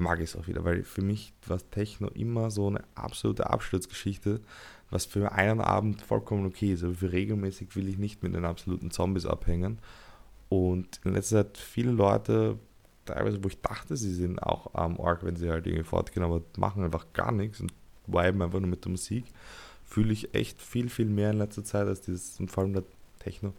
mag 0.01 0.21
ich 0.21 0.31
es 0.31 0.37
auch 0.37 0.47
wieder, 0.47 0.65
weil 0.65 0.83
für 0.83 1.03
mich 1.03 1.33
war 1.47 1.59
Techno 1.71 2.09
immer 2.09 2.51
so 2.51 2.69
eine 2.69 2.83
absolute 2.95 3.49
Absturzgeschichte, 3.49 4.41
was 4.91 5.07
für 5.07 5.33
einen 5.33 5.61
Abend 5.61 6.03
vollkommen 6.03 6.47
okay 6.47 6.73
ist. 6.73 6.83
Aber 6.83 6.95
für 6.95 7.13
regelmäßig 7.13 7.75
will 7.77 7.89
ich 7.89 7.99
nicht 7.99 8.23
mit 8.23 8.35
den 8.35 8.45
absoluten 8.45 8.91
Zombies 8.91 9.27
abhängen. 9.27 9.79
Und 10.49 11.01
in 11.05 11.15
letzter 11.15 11.45
Zeit 11.45 11.59
viele 11.59 11.93
Leute, 11.93 12.59
teilweise, 13.05 13.43
wo 13.45 13.49
ich 13.49 13.61
dachte, 13.61 13.97
sie 13.97 14.13
sind 14.13 14.43
auch 14.43 14.75
am 14.75 14.99
Org, 14.99 15.25
wenn 15.25 15.37
sie 15.37 15.49
halt 15.49 15.67
irgendwie 15.67 15.85
fortgehen, 15.85 16.25
aber 16.25 16.43
machen 16.57 16.83
einfach 16.83 17.07
gar 17.13 17.31
nichts 17.31 17.61
und 17.61 17.73
viben 18.07 18.43
einfach 18.43 18.59
nur 18.59 18.71
mit 18.71 18.85
der 18.85 18.91
Musik 18.91 19.25
fühle 19.91 20.13
ich 20.13 20.35
echt 20.35 20.63
viel, 20.63 20.89
viel 20.89 21.07
mehr 21.07 21.33
in 21.33 21.39
letzter 21.39 21.65
Zeit 21.65 21.89
als 21.89 22.01
dieses, 22.01 22.39
und 22.39 22.51
vor 22.51 22.63
allem 22.63 22.73
der 22.73 22.85
Techno. 23.19 23.53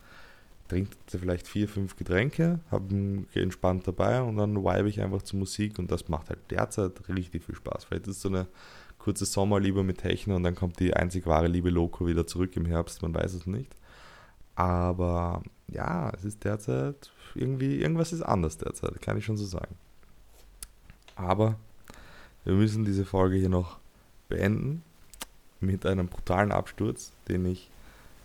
Trinkt 0.71 0.95
vielleicht 1.07 1.49
vier, 1.49 1.67
fünf 1.67 1.97
Getränke, 1.97 2.61
habe 2.71 3.25
entspannt 3.33 3.85
dabei 3.87 4.21
und 4.21 4.37
dann 4.37 4.55
vibe 4.55 4.87
ich 4.87 5.01
einfach 5.01 5.21
zur 5.21 5.39
Musik 5.39 5.77
und 5.77 5.91
das 5.91 6.07
macht 6.07 6.29
halt 6.29 6.39
derzeit 6.49 7.09
richtig 7.09 7.43
viel 7.43 7.55
Spaß. 7.55 7.83
Vielleicht 7.83 8.07
ist 8.07 8.15
es 8.15 8.21
so 8.21 8.29
eine 8.29 8.47
kurze 8.97 9.25
Sommerliebe 9.25 9.83
mit 9.83 9.97
Techno 9.97 10.37
und 10.37 10.43
dann 10.43 10.55
kommt 10.55 10.79
die 10.79 10.93
einzig 10.93 11.25
wahre 11.25 11.47
Liebe 11.47 11.69
Loco 11.69 12.07
wieder 12.07 12.25
zurück 12.25 12.55
im 12.55 12.65
Herbst, 12.65 13.01
man 13.01 13.13
weiß 13.13 13.33
es 13.33 13.47
nicht. 13.47 13.75
Aber 14.55 15.43
ja, 15.67 16.09
es 16.15 16.23
ist 16.23 16.45
derzeit 16.45 17.11
irgendwie, 17.35 17.81
irgendwas 17.81 18.13
ist 18.13 18.21
anders 18.21 18.57
derzeit, 18.57 19.01
kann 19.01 19.17
ich 19.17 19.25
schon 19.25 19.35
so 19.35 19.45
sagen. 19.45 19.75
Aber 21.17 21.57
wir 22.45 22.53
müssen 22.53 22.85
diese 22.85 23.03
Folge 23.03 23.35
hier 23.35 23.49
noch 23.49 23.77
beenden 24.29 24.83
mit 25.59 25.85
einem 25.85 26.07
brutalen 26.07 26.53
Absturz, 26.53 27.11
den 27.27 27.45
ich 27.45 27.70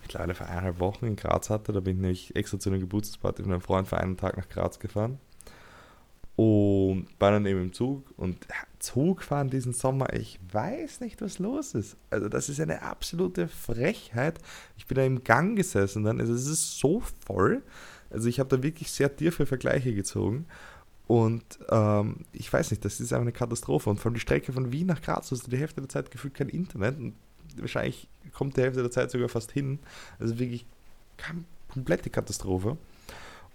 mittlerweile 0.06 0.34
vor 0.34 0.46
eineinhalb 0.46 0.78
Wochen 0.78 1.06
in 1.06 1.16
Graz 1.16 1.50
hatte. 1.50 1.72
Da 1.72 1.80
bin 1.80 2.02
ich 2.04 2.34
extra 2.36 2.58
zu 2.58 2.70
einer 2.70 2.78
Geburtstagsparty 2.78 3.42
von 3.42 3.52
einem 3.52 3.60
Freund 3.60 3.88
für 3.88 3.98
einen 3.98 4.16
Tag 4.16 4.36
nach 4.36 4.48
Graz 4.48 4.78
gefahren. 4.78 5.18
Und 6.36 7.06
war 7.18 7.30
dann 7.30 7.46
eben 7.46 7.62
im 7.62 7.72
Zug. 7.72 8.04
Und 8.16 8.46
Zugfahren 8.78 9.48
diesen 9.48 9.72
Sommer, 9.72 10.12
ich 10.12 10.38
weiß 10.52 11.00
nicht, 11.00 11.22
was 11.22 11.38
los 11.38 11.74
ist. 11.74 11.96
Also, 12.10 12.28
das 12.28 12.48
ist 12.48 12.60
eine 12.60 12.82
absolute 12.82 13.48
Frechheit. 13.48 14.38
Ich 14.76 14.86
bin 14.86 14.96
da 14.96 15.04
im 15.04 15.24
Gang 15.24 15.56
gesessen 15.56 16.04
dann. 16.04 16.20
Also, 16.20 16.34
es 16.34 16.46
ist 16.46 16.78
so 16.78 17.02
voll. 17.24 17.62
Also, 18.10 18.28
ich 18.28 18.38
habe 18.38 18.54
da 18.54 18.62
wirklich 18.62 18.92
sehr 18.92 19.14
tiefe 19.14 19.46
Vergleiche 19.46 19.94
gezogen. 19.94 20.46
Und 21.06 21.44
ähm, 21.70 22.26
ich 22.32 22.52
weiß 22.52 22.70
nicht, 22.70 22.84
das 22.84 23.00
ist 23.00 23.12
einfach 23.12 23.22
eine 23.22 23.32
Katastrophe. 23.32 23.88
Und 23.88 23.98
vor 23.98 24.10
allem 24.10 24.14
die 24.14 24.20
Strecke 24.20 24.52
von 24.52 24.72
Wien 24.72 24.88
nach 24.88 25.00
Graz, 25.00 25.30
hast 25.30 25.46
du 25.46 25.50
die 25.50 25.58
Hälfte 25.58 25.80
der 25.80 25.88
Zeit 25.88 26.10
gefühlt 26.10 26.34
kein 26.34 26.50
Internet. 26.50 26.98
Und 26.98 27.14
wahrscheinlich 27.60 28.08
kommt 28.32 28.56
die 28.56 28.62
Hälfte 28.62 28.82
der 28.82 28.90
Zeit 28.90 29.10
sogar 29.10 29.28
fast 29.28 29.52
hin. 29.52 29.78
Also 30.18 30.38
wirklich 30.38 30.66
komplette 31.72 32.10
Katastrophe. 32.10 32.76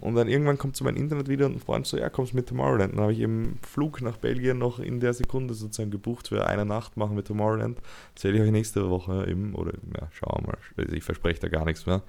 Und 0.02 0.16
dann 0.16 0.28
irgendwann 0.28 0.58
kommt 0.58 0.76
so 0.76 0.84
mein 0.84 0.96
Internet 0.96 1.28
wieder 1.28 1.46
und 1.46 1.58
ein 1.58 1.60
Freund 1.60 1.86
so, 1.86 1.96
ja, 1.96 2.10
kommst 2.10 2.34
mit 2.34 2.50
Tomorrowland. 2.50 2.94
Dann 2.94 3.02
habe 3.02 3.14
ich 3.14 3.20
eben 3.20 3.60
Flug 3.62 4.02
nach 4.02 4.18
Belgien 4.18 4.58
noch 4.58 4.80
in 4.80 5.00
der 5.00 5.14
Sekunde 5.14 5.54
sozusagen 5.54 5.92
gebucht 5.92 6.30
für 6.30 6.48
eine 6.48 6.66
Nacht 6.66 6.98
machen 6.98 7.16
wir 7.16 7.24
Tomorrowland. 7.24 7.80
Werde 8.20 8.38
ich 8.38 8.44
euch 8.44 8.52
nächste 8.52 8.90
Woche 8.90 9.28
eben, 9.30 9.54
oder 9.54 9.74
ja, 9.96 10.10
schauen 10.12 10.44
wir 10.44 10.48
mal. 10.48 10.58
Also 10.76 10.96
ich 10.96 11.04
verspreche 11.04 11.42
da 11.42 11.50
gar 11.50 11.66
nichts 11.66 11.86
mehr, 11.86 12.02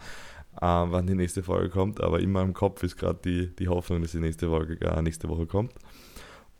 äh, 0.56 0.66
wann 0.66 1.06
die 1.06 1.14
nächste 1.14 1.42
Folge 1.42 1.68
kommt. 1.68 2.00
Aber 2.00 2.20
in 2.20 2.32
meinem 2.32 2.54
Kopf 2.54 2.82
ist 2.82 2.96
gerade 2.96 3.18
die, 3.22 3.54
die 3.54 3.68
Hoffnung, 3.68 4.00
dass 4.00 4.12
die 4.12 4.20
nächste 4.20 4.48
Folge 4.48 4.80
äh, 4.80 5.02
nächste 5.02 5.28
Woche 5.28 5.44
kommt. 5.44 5.74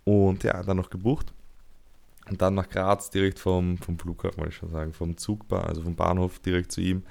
Und 0.05 0.45
ja, 0.45 0.63
dann 0.63 0.77
noch 0.77 0.91
gebucht. 0.91 1.33
Und 2.29 2.41
dann 2.41 2.55
nach 2.55 2.69
Graz 2.69 3.11
direkt 3.11 3.39
vom, 3.39 3.79
vom 3.79 3.99
Flughafen, 3.99 4.39
wollte 4.39 4.51
ich 4.51 4.57
schon 4.57 4.71
sagen, 4.71 4.93
vom 4.93 5.17
Zugbahn, 5.17 5.65
also 5.65 5.83
vom 5.83 5.97
Bahnhof 5.97 6.39
direkt 6.39 6.73
zu 6.73 6.81
ihm. 6.81 7.03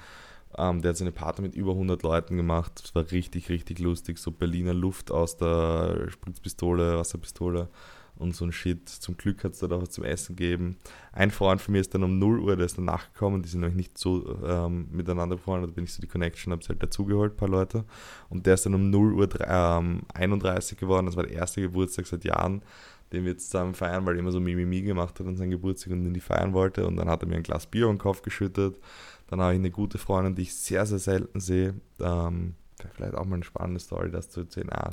Ähm, 0.56 0.82
der 0.82 0.90
hat 0.90 0.96
seine 0.96 1.12
Party 1.12 1.42
mit 1.42 1.54
über 1.54 1.72
100 1.72 2.02
Leuten 2.02 2.36
gemacht. 2.36 2.72
Das 2.82 2.94
war 2.94 3.10
richtig, 3.10 3.48
richtig 3.48 3.78
lustig. 3.78 4.18
So 4.18 4.30
Berliner 4.30 4.74
Luft 4.74 5.10
aus 5.10 5.36
der 5.36 6.08
Spritzpistole, 6.10 6.98
Wasserpistole 6.98 7.68
und 8.16 8.36
so 8.36 8.44
ein 8.44 8.52
Shit. 8.52 8.88
Zum 8.88 9.16
Glück 9.16 9.44
hat 9.44 9.52
es 9.52 9.60
dort 9.60 9.72
auch 9.72 9.82
was 9.82 9.90
zum 9.90 10.04
Essen 10.04 10.36
gegeben. 10.36 10.76
Ein 11.12 11.30
Freund 11.30 11.60
von 11.60 11.72
mir 11.72 11.80
ist 11.80 11.94
dann 11.94 12.04
um 12.04 12.18
0 12.18 12.40
Uhr, 12.40 12.56
der 12.56 12.66
ist 12.66 12.76
danach 12.76 13.12
gekommen. 13.12 13.42
Die 13.42 13.48
sind 13.48 13.60
nämlich 13.60 13.76
nicht 13.76 13.98
so 13.98 14.38
ähm, 14.44 14.88
miteinander 14.90 15.36
befreundet. 15.36 15.70
Da 15.70 15.74
bin 15.74 15.84
ich 15.84 15.92
so 15.92 16.02
die 16.02 16.08
Connection, 16.08 16.52
habe 16.52 16.62
halt 16.68 16.82
dazugeholt, 16.82 17.32
ein 17.32 17.36
paar 17.36 17.48
Leute. 17.48 17.84
Und 18.28 18.46
der 18.46 18.54
ist 18.54 18.66
dann 18.66 18.74
um 18.74 18.90
0 18.90 19.14
Uhr 19.14 19.28
ähm, 19.46 20.02
31 20.14 20.78
geworden. 20.78 21.06
Das 21.06 21.16
war 21.16 21.24
der 21.24 21.32
erste 21.32 21.62
Geburtstag 21.62 22.06
seit 22.06 22.24
Jahren 22.24 22.62
den 23.12 23.24
wir 23.24 23.36
zusammen 23.36 23.74
feiern, 23.74 24.06
weil 24.06 24.14
er 24.14 24.20
immer 24.20 24.32
so 24.32 24.40
Mimimi 24.40 24.82
gemacht 24.82 25.18
hat 25.20 25.26
an 25.26 25.36
seinem 25.36 25.50
Geburtstag 25.50 25.92
und 25.92 26.06
in 26.06 26.14
die 26.14 26.20
feiern 26.20 26.52
wollte. 26.52 26.86
Und 26.86 26.96
dann 26.96 27.08
hat 27.08 27.22
er 27.22 27.28
mir 27.28 27.36
ein 27.36 27.42
Glas 27.42 27.66
Bier 27.66 27.88
um 27.88 27.96
den 27.96 28.00
Kopf 28.00 28.22
geschüttet. 28.22 28.78
Dann 29.28 29.40
habe 29.40 29.52
ich 29.54 29.58
eine 29.58 29.70
gute 29.70 29.98
Freundin, 29.98 30.34
die 30.34 30.42
ich 30.42 30.54
sehr, 30.54 30.86
sehr 30.86 30.98
selten 30.98 31.40
sehe. 31.40 31.74
Ähm, 32.00 32.54
vielleicht 32.94 33.14
auch 33.14 33.24
mal 33.24 33.36
eine 33.36 33.44
spannende 33.44 33.80
Story, 33.80 34.10
das 34.10 34.30
zu 34.30 34.40
erzählen. 34.40 34.70
Ah, 34.70 34.90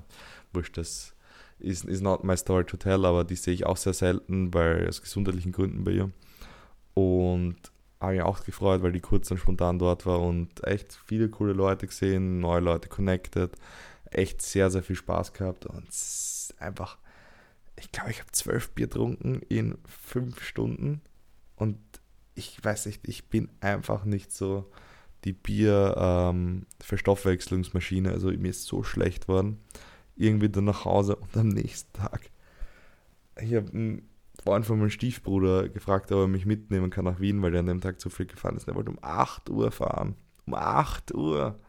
wurscht, 0.54 0.78
das 0.78 1.16
ist, 1.60 1.86
is 1.86 2.02
not 2.02 2.24
my 2.24 2.38
story 2.38 2.64
to 2.66 2.78
tell, 2.78 3.06
aber 3.06 3.24
die 3.24 3.36
sehe 3.36 3.54
ich 3.54 3.66
auch 3.66 3.78
sehr 3.78 3.94
selten, 3.94 4.54
weil 4.54 4.88
aus 4.88 5.02
gesundheitlichen 5.02 5.52
Gründen 5.52 5.84
bei 5.84 5.92
ihr. 5.92 6.12
Und 6.94 7.58
habe 8.00 8.14
mich 8.14 8.22
auch 8.22 8.44
gefreut, 8.44 8.82
weil 8.82 8.92
die 8.92 9.02
kurz 9.02 9.30
und 9.32 9.38
spontan 9.38 9.80
dort 9.80 10.06
war 10.06 10.22
und 10.22 10.66
echt 10.66 10.98
viele 11.06 11.30
coole 11.30 11.54
Leute 11.54 11.88
gesehen, 11.88 12.40
neue 12.40 12.62
Leute 12.62 12.88
connected, 12.88 13.52
echt 14.12 14.42
sehr, 14.42 14.70
sehr 14.70 14.84
viel 14.84 14.96
Spaß 14.96 15.34
gehabt 15.34 15.66
und 15.66 15.88
einfach, 16.60 16.98
ich 17.80 17.92
glaube, 17.92 18.12
ich 18.12 18.20
habe 18.20 18.32
zwölf 18.32 18.70
Bier 18.72 18.86
getrunken 18.88 19.42
in 19.50 19.78
fünf 19.86 20.42
Stunden 20.44 21.02
und 21.56 21.78
ich 22.36 22.64
weiß 22.64 22.86
nicht, 22.86 23.08
ich 23.08 23.30
bin 23.30 23.50
einfach 23.60 24.06
nicht 24.06 24.32
so 24.32 24.72
die 25.26 25.34
Bier-Verstoffwechslungsmaschine, 25.34 28.10
ähm, 28.10 28.14
also 28.14 28.32
mir 28.32 28.50
ist 28.50 28.66
so 28.66 28.84
schlecht 28.84 29.28
worden, 29.28 29.60
irgendwie 30.16 30.50
dann 30.50 30.66
nach 30.66 30.86
Hause 30.86 31.16
und 31.18 31.36
am 31.36 31.48
nächsten 31.50 31.92
Tag, 31.94 32.30
ich 33.42 33.56
habe 33.56 34.02
Freund 34.44 34.66
von 34.66 34.80
meinem 34.80 34.90
Stiefbruder 34.90 35.70
gefragt, 35.70 36.12
ob 36.12 36.20
er 36.20 36.28
mich 36.28 36.46
mitnehmen 36.46 36.90
kann 36.90 37.06
nach 37.06 37.20
Wien, 37.20 37.42
weil 37.42 37.52
der 37.52 37.62
an 37.62 37.68
dem 37.68 37.82
Tag 37.82 38.00
zu 38.00 38.10
viel 38.10 38.26
gefahren 38.26 38.56
ist. 38.56 38.68
Er 38.68 38.76
wollte 38.76 38.92
um 38.92 39.00
8 39.02 39.50
Uhr 39.50 39.72
fahren. 39.72 40.16
Um 40.46 40.54
8 40.54 41.14
Uhr. 41.14 41.60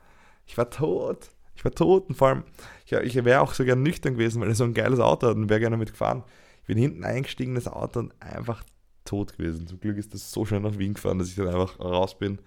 Ich 0.46 0.56
war 0.56 0.70
tot. 0.70 1.30
Ich 1.60 1.64
war 1.66 1.72
tot 1.72 2.08
und 2.08 2.14
vor 2.14 2.28
allem, 2.28 2.44
ich, 2.86 2.92
ich 2.92 3.22
wäre 3.22 3.42
auch 3.42 3.52
so 3.52 3.66
gern 3.66 3.82
nüchtern 3.82 4.14
gewesen, 4.14 4.40
weil 4.40 4.48
er 4.48 4.54
so 4.54 4.64
ein 4.64 4.72
geiles 4.72 4.98
Auto 4.98 5.28
hat 5.28 5.36
und 5.36 5.50
wäre 5.50 5.60
gerne 5.60 5.76
mitgefahren. 5.76 6.24
Ich 6.62 6.68
bin 6.68 6.78
hinten 6.78 7.04
eingestiegen, 7.04 7.54
das 7.54 7.68
Auto 7.68 8.00
und 8.00 8.14
einfach 8.18 8.64
tot 9.04 9.36
gewesen. 9.36 9.66
Zum 9.66 9.78
Glück 9.78 9.98
ist 9.98 10.14
das 10.14 10.32
so 10.32 10.46
schnell 10.46 10.60
nach 10.60 10.78
Wien 10.78 10.94
gefahren, 10.94 11.18
dass 11.18 11.28
ich 11.28 11.34
dann 11.34 11.48
einfach 11.48 11.78
raus 11.78 12.18
bin. 12.18 12.38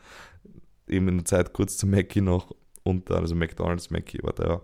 Eben 0.88 1.08
in 1.10 1.17
der 1.17 1.26
Zeit 1.26 1.54
kurz 1.54 1.78
zu 1.78 1.86
Mackie 1.86 2.21
noch 2.21 2.56
und 2.82 3.12
dann, 3.12 3.19
also 3.19 3.36
McDonalds, 3.36 3.91
Mackie, 3.91 4.17
whatever 4.23 4.63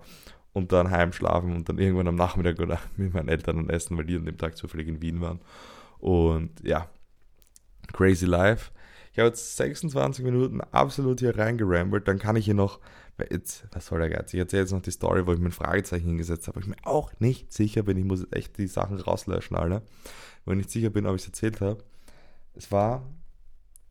und 0.53 0.71
dann 0.71 0.89
heimschlafen 0.89 1.55
und 1.55 1.69
dann 1.69 1.77
irgendwann 1.77 2.07
am 2.07 2.15
Nachmittag 2.15 2.59
oder 2.59 2.79
mit 2.97 3.13
meinen 3.13 3.29
Eltern 3.29 3.57
dann 3.57 3.69
essen, 3.69 3.97
weil 3.97 4.05
die 4.05 4.15
an 4.15 4.25
dem 4.25 4.39
Tag 4.39 4.57
zufällig 4.57 4.87
in 4.87 4.99
Wien 4.99 5.21
waren. 5.21 5.41
Und 5.99 6.51
ja, 6.63 6.89
crazy 7.93 8.25
life. 8.25 8.71
Ich 9.11 9.19
habe 9.19 9.27
jetzt 9.27 9.57
26 9.57 10.25
Minuten 10.25 10.61
absolut 10.61 11.19
hier 11.19 11.37
reingerambelt, 11.37 12.07
dann 12.07 12.17
kann 12.17 12.35
ich 12.35 12.45
hier 12.45 12.53
noch, 12.55 12.79
jetzt, 13.29 13.65
was 13.71 13.87
soll 13.87 13.99
der 13.99 14.09
Geiz? 14.09 14.33
Ich 14.33 14.39
erzähle 14.39 14.63
jetzt 14.63 14.71
noch 14.71 14.81
die 14.81 14.91
Story, 14.91 15.25
wo 15.25 15.33
ich 15.33 15.39
mir 15.39 15.49
ein 15.49 15.51
Fragezeichen 15.51 16.07
hingesetzt 16.07 16.47
habe, 16.47 16.57
wo 16.57 16.59
ich 16.61 16.67
mir 16.67 16.77
auch 16.83 17.11
nicht 17.19 17.53
sicher 17.53 17.83
bin, 17.83 17.97
ich 17.97 18.05
muss 18.05 18.21
jetzt 18.21 18.35
echt 18.35 18.57
die 18.57 18.67
Sachen 18.67 18.99
rauslöschen, 18.99 19.57
alle, 19.57 19.81
wo 20.45 20.51
ich 20.51 20.57
nicht 20.57 20.71
sicher 20.71 20.89
bin, 20.89 21.05
ob 21.05 21.15
ich 21.15 21.21
es 21.21 21.27
erzählt 21.27 21.61
habe. 21.61 21.83
Es 22.53 22.71
war, 22.71 23.05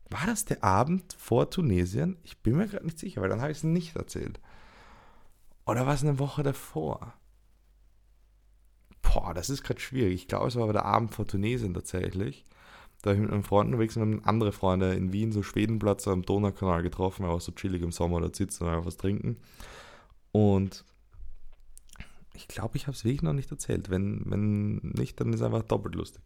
war 0.09 0.25
das 0.25 0.45
der 0.45 0.63
Abend 0.63 1.13
vor 1.17 1.49
Tunesien? 1.49 2.17
Ich 2.23 2.39
bin 2.39 2.57
mir 2.57 2.67
gerade 2.67 2.85
nicht 2.85 2.99
sicher, 2.99 3.21
weil 3.21 3.29
dann 3.29 3.41
habe 3.41 3.51
ich 3.51 3.59
es 3.59 3.63
nicht 3.63 3.95
erzählt. 3.95 4.39
Oder 5.65 5.85
war 5.85 5.93
es 5.93 6.03
eine 6.03 6.19
Woche 6.19 6.43
davor? 6.43 7.13
Boah, 9.01 9.33
das 9.33 9.49
ist 9.49 9.63
gerade 9.63 9.79
schwierig. 9.79 10.15
Ich 10.15 10.27
glaube, 10.27 10.47
es 10.47 10.55
war 10.55 10.63
aber 10.63 10.73
der 10.73 10.85
Abend 10.85 11.13
vor 11.13 11.27
Tunesien 11.27 11.73
tatsächlich. 11.73 12.43
Da 13.01 13.11
habe 13.11 13.15
ich 13.15 13.21
mit 13.21 13.31
einem 13.31 13.43
Freund 13.43 13.67
unterwegs 13.67 13.95
und 13.95 14.25
andere 14.25 14.51
Freunde 14.51 14.93
in 14.93 15.13
Wien, 15.13 15.31
so 15.31 15.41
Schwedenplatz 15.43 16.07
am 16.07 16.23
Donaukanal 16.23 16.83
getroffen, 16.83 17.25
aber 17.25 17.39
so 17.39 17.51
chillig 17.51 17.81
im 17.81 17.91
Sommer 17.91 18.19
da 18.19 18.29
sitzen 18.33 18.65
und 18.65 18.69
einfach 18.69 18.85
was 18.85 18.97
trinken. 18.97 19.37
Und 20.31 20.83
ich 22.33 22.47
glaube, 22.47 22.77
ich 22.77 22.87
habe 22.87 22.95
es 22.95 23.05
wirklich 23.05 23.21
noch 23.21 23.33
nicht 23.33 23.51
erzählt. 23.51 23.89
Wenn, 23.89 24.23
wenn 24.25 24.75
nicht, 24.77 25.19
dann 25.19 25.29
ist 25.29 25.39
es 25.39 25.45
einfach 25.45 25.63
doppelt 25.63 25.95
lustig. 25.95 26.21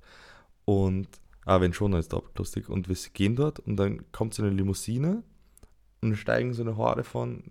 Und, 0.66 1.08
ah, 1.46 1.62
wenn 1.62 1.74
schon, 1.74 1.92
dann 1.92 2.00
ist 2.00 2.06
es 2.06 2.10
doppelt 2.10 2.38
lustig. 2.40 2.70
Und 2.70 2.90
wir 2.90 2.96
gehen 3.14 3.36
dort 3.36 3.60
und 3.60 3.78
dann 3.78 4.12
kommt 4.12 4.34
so 4.34 4.44
eine 4.44 4.52
Limousine 4.52 5.24
und 6.02 6.16
steigen 6.16 6.54
so 6.54 6.64
eine 6.64 6.78
Horde 6.78 7.04
von 7.04 7.44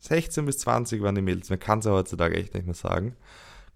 16 0.00 0.46
bis 0.46 0.58
20 0.58 1.02
waren 1.02 1.14
die 1.14 1.22
Mädels, 1.22 1.50
man 1.50 1.58
kann 1.58 1.80
es 1.80 1.84
ja 1.84 1.92
heutzutage 1.92 2.36
echt 2.36 2.54
nicht 2.54 2.66
mehr 2.66 2.74
sagen. 2.74 3.16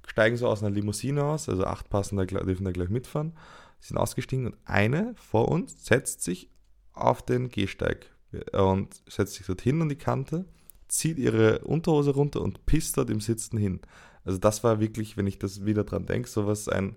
Steigen 0.07 0.37
so 0.37 0.49
aus 0.49 0.63
einer 0.63 0.75
Limousine 0.75 1.25
aus, 1.25 1.49
also 1.49 1.65
acht 1.65 1.89
passen 1.89 2.17
da, 2.17 2.25
dürfen 2.25 2.65
da 2.65 2.73
gleich 2.73 2.89
mitfahren, 2.89 3.33
sind 3.81 3.97
ausgestiegen 3.97 4.47
und 4.47 4.57
eine 4.65 5.15
vor 5.17 5.49
uns 5.49 5.85
setzt 5.85 6.23
sich 6.23 6.51
auf 6.93 7.25
den 7.25 7.49
Gehsteig 7.49 8.07
und 8.53 9.03
setzt 9.09 9.35
sich 9.35 9.47
dorthin 9.47 9.83
an 9.83 9.89
die 9.89 9.97
Kante, 9.97 10.45
zieht 10.89 11.19
ihre 11.19 11.61
Unterhose 11.61 12.11
runter 12.11 12.41
und 12.43 12.67
pisst 12.67 12.97
dort 12.97 13.11
im 13.11 13.21
Sitzen 13.21 13.57
hin. 13.57 13.81
Also 14.25 14.39
das 14.39 14.63
war 14.63 14.81
wirklich, 14.81 15.17
wenn 15.17 15.27
ich 15.27 15.39
das 15.39 15.65
wieder 15.65 15.85
dran 15.85 16.07
denke, 16.07 16.29
sowas 16.29 16.69
ein, 16.69 16.97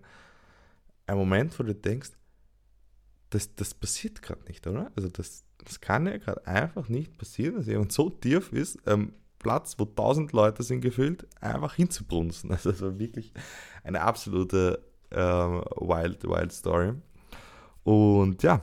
ein 1.07 1.17
Moment, 1.17 1.57
wo 1.57 1.63
du 1.63 1.73
denkst, 1.73 2.11
das, 3.29 3.55
das 3.55 3.73
passiert 3.73 4.21
gerade 4.21 4.43
nicht, 4.43 4.67
oder? 4.67 4.91
Also 4.95 5.09
das, 5.09 5.43
das 5.63 5.81
kann 5.81 6.05
ja 6.05 6.17
gerade 6.17 6.45
einfach 6.45 6.89
nicht 6.89 7.17
passieren, 7.17 7.55
dass 7.55 7.67
jemand 7.67 7.91
so 7.91 8.09
tief 8.09 8.51
ist, 8.51 8.77
ähm, 8.85 9.13
Platz, 9.39 9.75
wo 9.77 9.85
tausend 9.85 10.31
Leute 10.31 10.63
sind 10.63 10.81
gefüllt, 10.81 11.27
einfach 11.41 11.75
hinzubrunzen. 11.75 12.49
Also 12.51 12.71
das 12.71 12.81
war 12.81 12.99
wirklich 12.99 13.33
eine 13.83 14.01
absolute 14.01 14.83
ähm, 15.13 15.63
wild, 15.79 16.23
wild 16.23 16.51
Story. 16.51 16.93
Und 17.83 18.43
ja, 18.43 18.61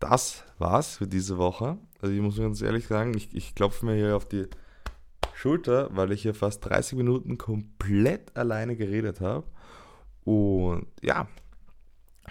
das 0.00 0.44
war's 0.58 0.96
für 0.96 1.06
diese 1.06 1.38
Woche. 1.38 1.78
Also 2.00 2.14
ich 2.14 2.20
muss 2.20 2.38
ganz 2.38 2.60
ehrlich 2.62 2.86
sagen, 2.86 3.16
ich, 3.16 3.34
ich 3.34 3.54
klopfe 3.54 3.86
mir 3.86 3.94
hier 3.94 4.16
auf 4.16 4.26
die 4.26 4.46
Schulter, 5.34 5.88
weil 5.92 6.12
ich 6.12 6.22
hier 6.22 6.34
fast 6.34 6.64
30 6.64 6.96
Minuten 6.96 7.38
komplett 7.38 8.36
alleine 8.36 8.76
geredet 8.76 9.20
habe. 9.20 9.46
Und 10.24 10.86
ja, 11.02 11.28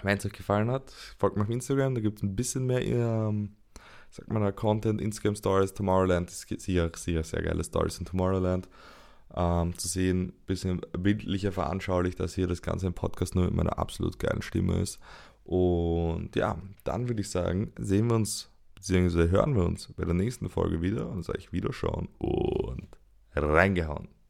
wenn 0.02 0.18
es 0.18 0.26
euch 0.26 0.32
gefallen 0.32 0.70
hat, 0.70 0.90
folgt 1.18 1.36
mir 1.36 1.42
auf 1.42 1.50
Instagram, 1.50 1.94
da 1.94 2.00
gibt 2.00 2.18
es 2.18 2.22
ein 2.22 2.34
bisschen 2.34 2.66
mehr 2.66 2.82
ähm, 2.84 3.56
sagt 4.14 4.32
man, 4.32 4.54
Content, 4.54 5.00
Instagram 5.00 5.34
Stories, 5.34 5.74
Tomorrowland, 5.74 6.30
ist 6.30 6.48
sicher, 6.48 6.90
sicher 6.94 7.24
sehr 7.24 7.42
geile 7.42 7.64
Stories 7.64 7.98
in 7.98 8.06
Tomorrowland. 8.06 8.68
Ähm, 9.36 9.76
zu 9.76 9.88
sehen, 9.88 10.28
ein 10.28 10.32
bisschen 10.46 10.80
bildlicher 10.96 11.50
veranschaulicht, 11.50 12.20
dass 12.20 12.34
hier 12.34 12.46
das 12.46 12.62
Ganze 12.62 12.86
im 12.86 12.94
Podcast 12.94 13.34
nur 13.34 13.44
mit 13.46 13.54
meiner 13.54 13.78
absolut 13.78 14.18
geilen 14.18 14.42
Stimme 14.42 14.78
ist. 14.80 15.00
Und 15.44 16.36
ja, 16.36 16.58
dann 16.84 17.08
würde 17.08 17.20
ich 17.20 17.30
sagen, 17.30 17.72
sehen 17.78 18.08
wir 18.08 18.14
uns, 18.14 18.50
beziehungsweise 18.76 19.30
hören 19.30 19.56
wir 19.56 19.64
uns 19.64 19.92
bei 19.96 20.04
der 20.04 20.14
nächsten 20.14 20.48
Folge 20.48 20.82
wieder 20.82 21.08
und 21.08 21.24
sage 21.24 21.38
ich 21.38 21.52
Wiederschauen 21.52 22.08
und 22.18 22.88
reingehauen. 23.34 24.08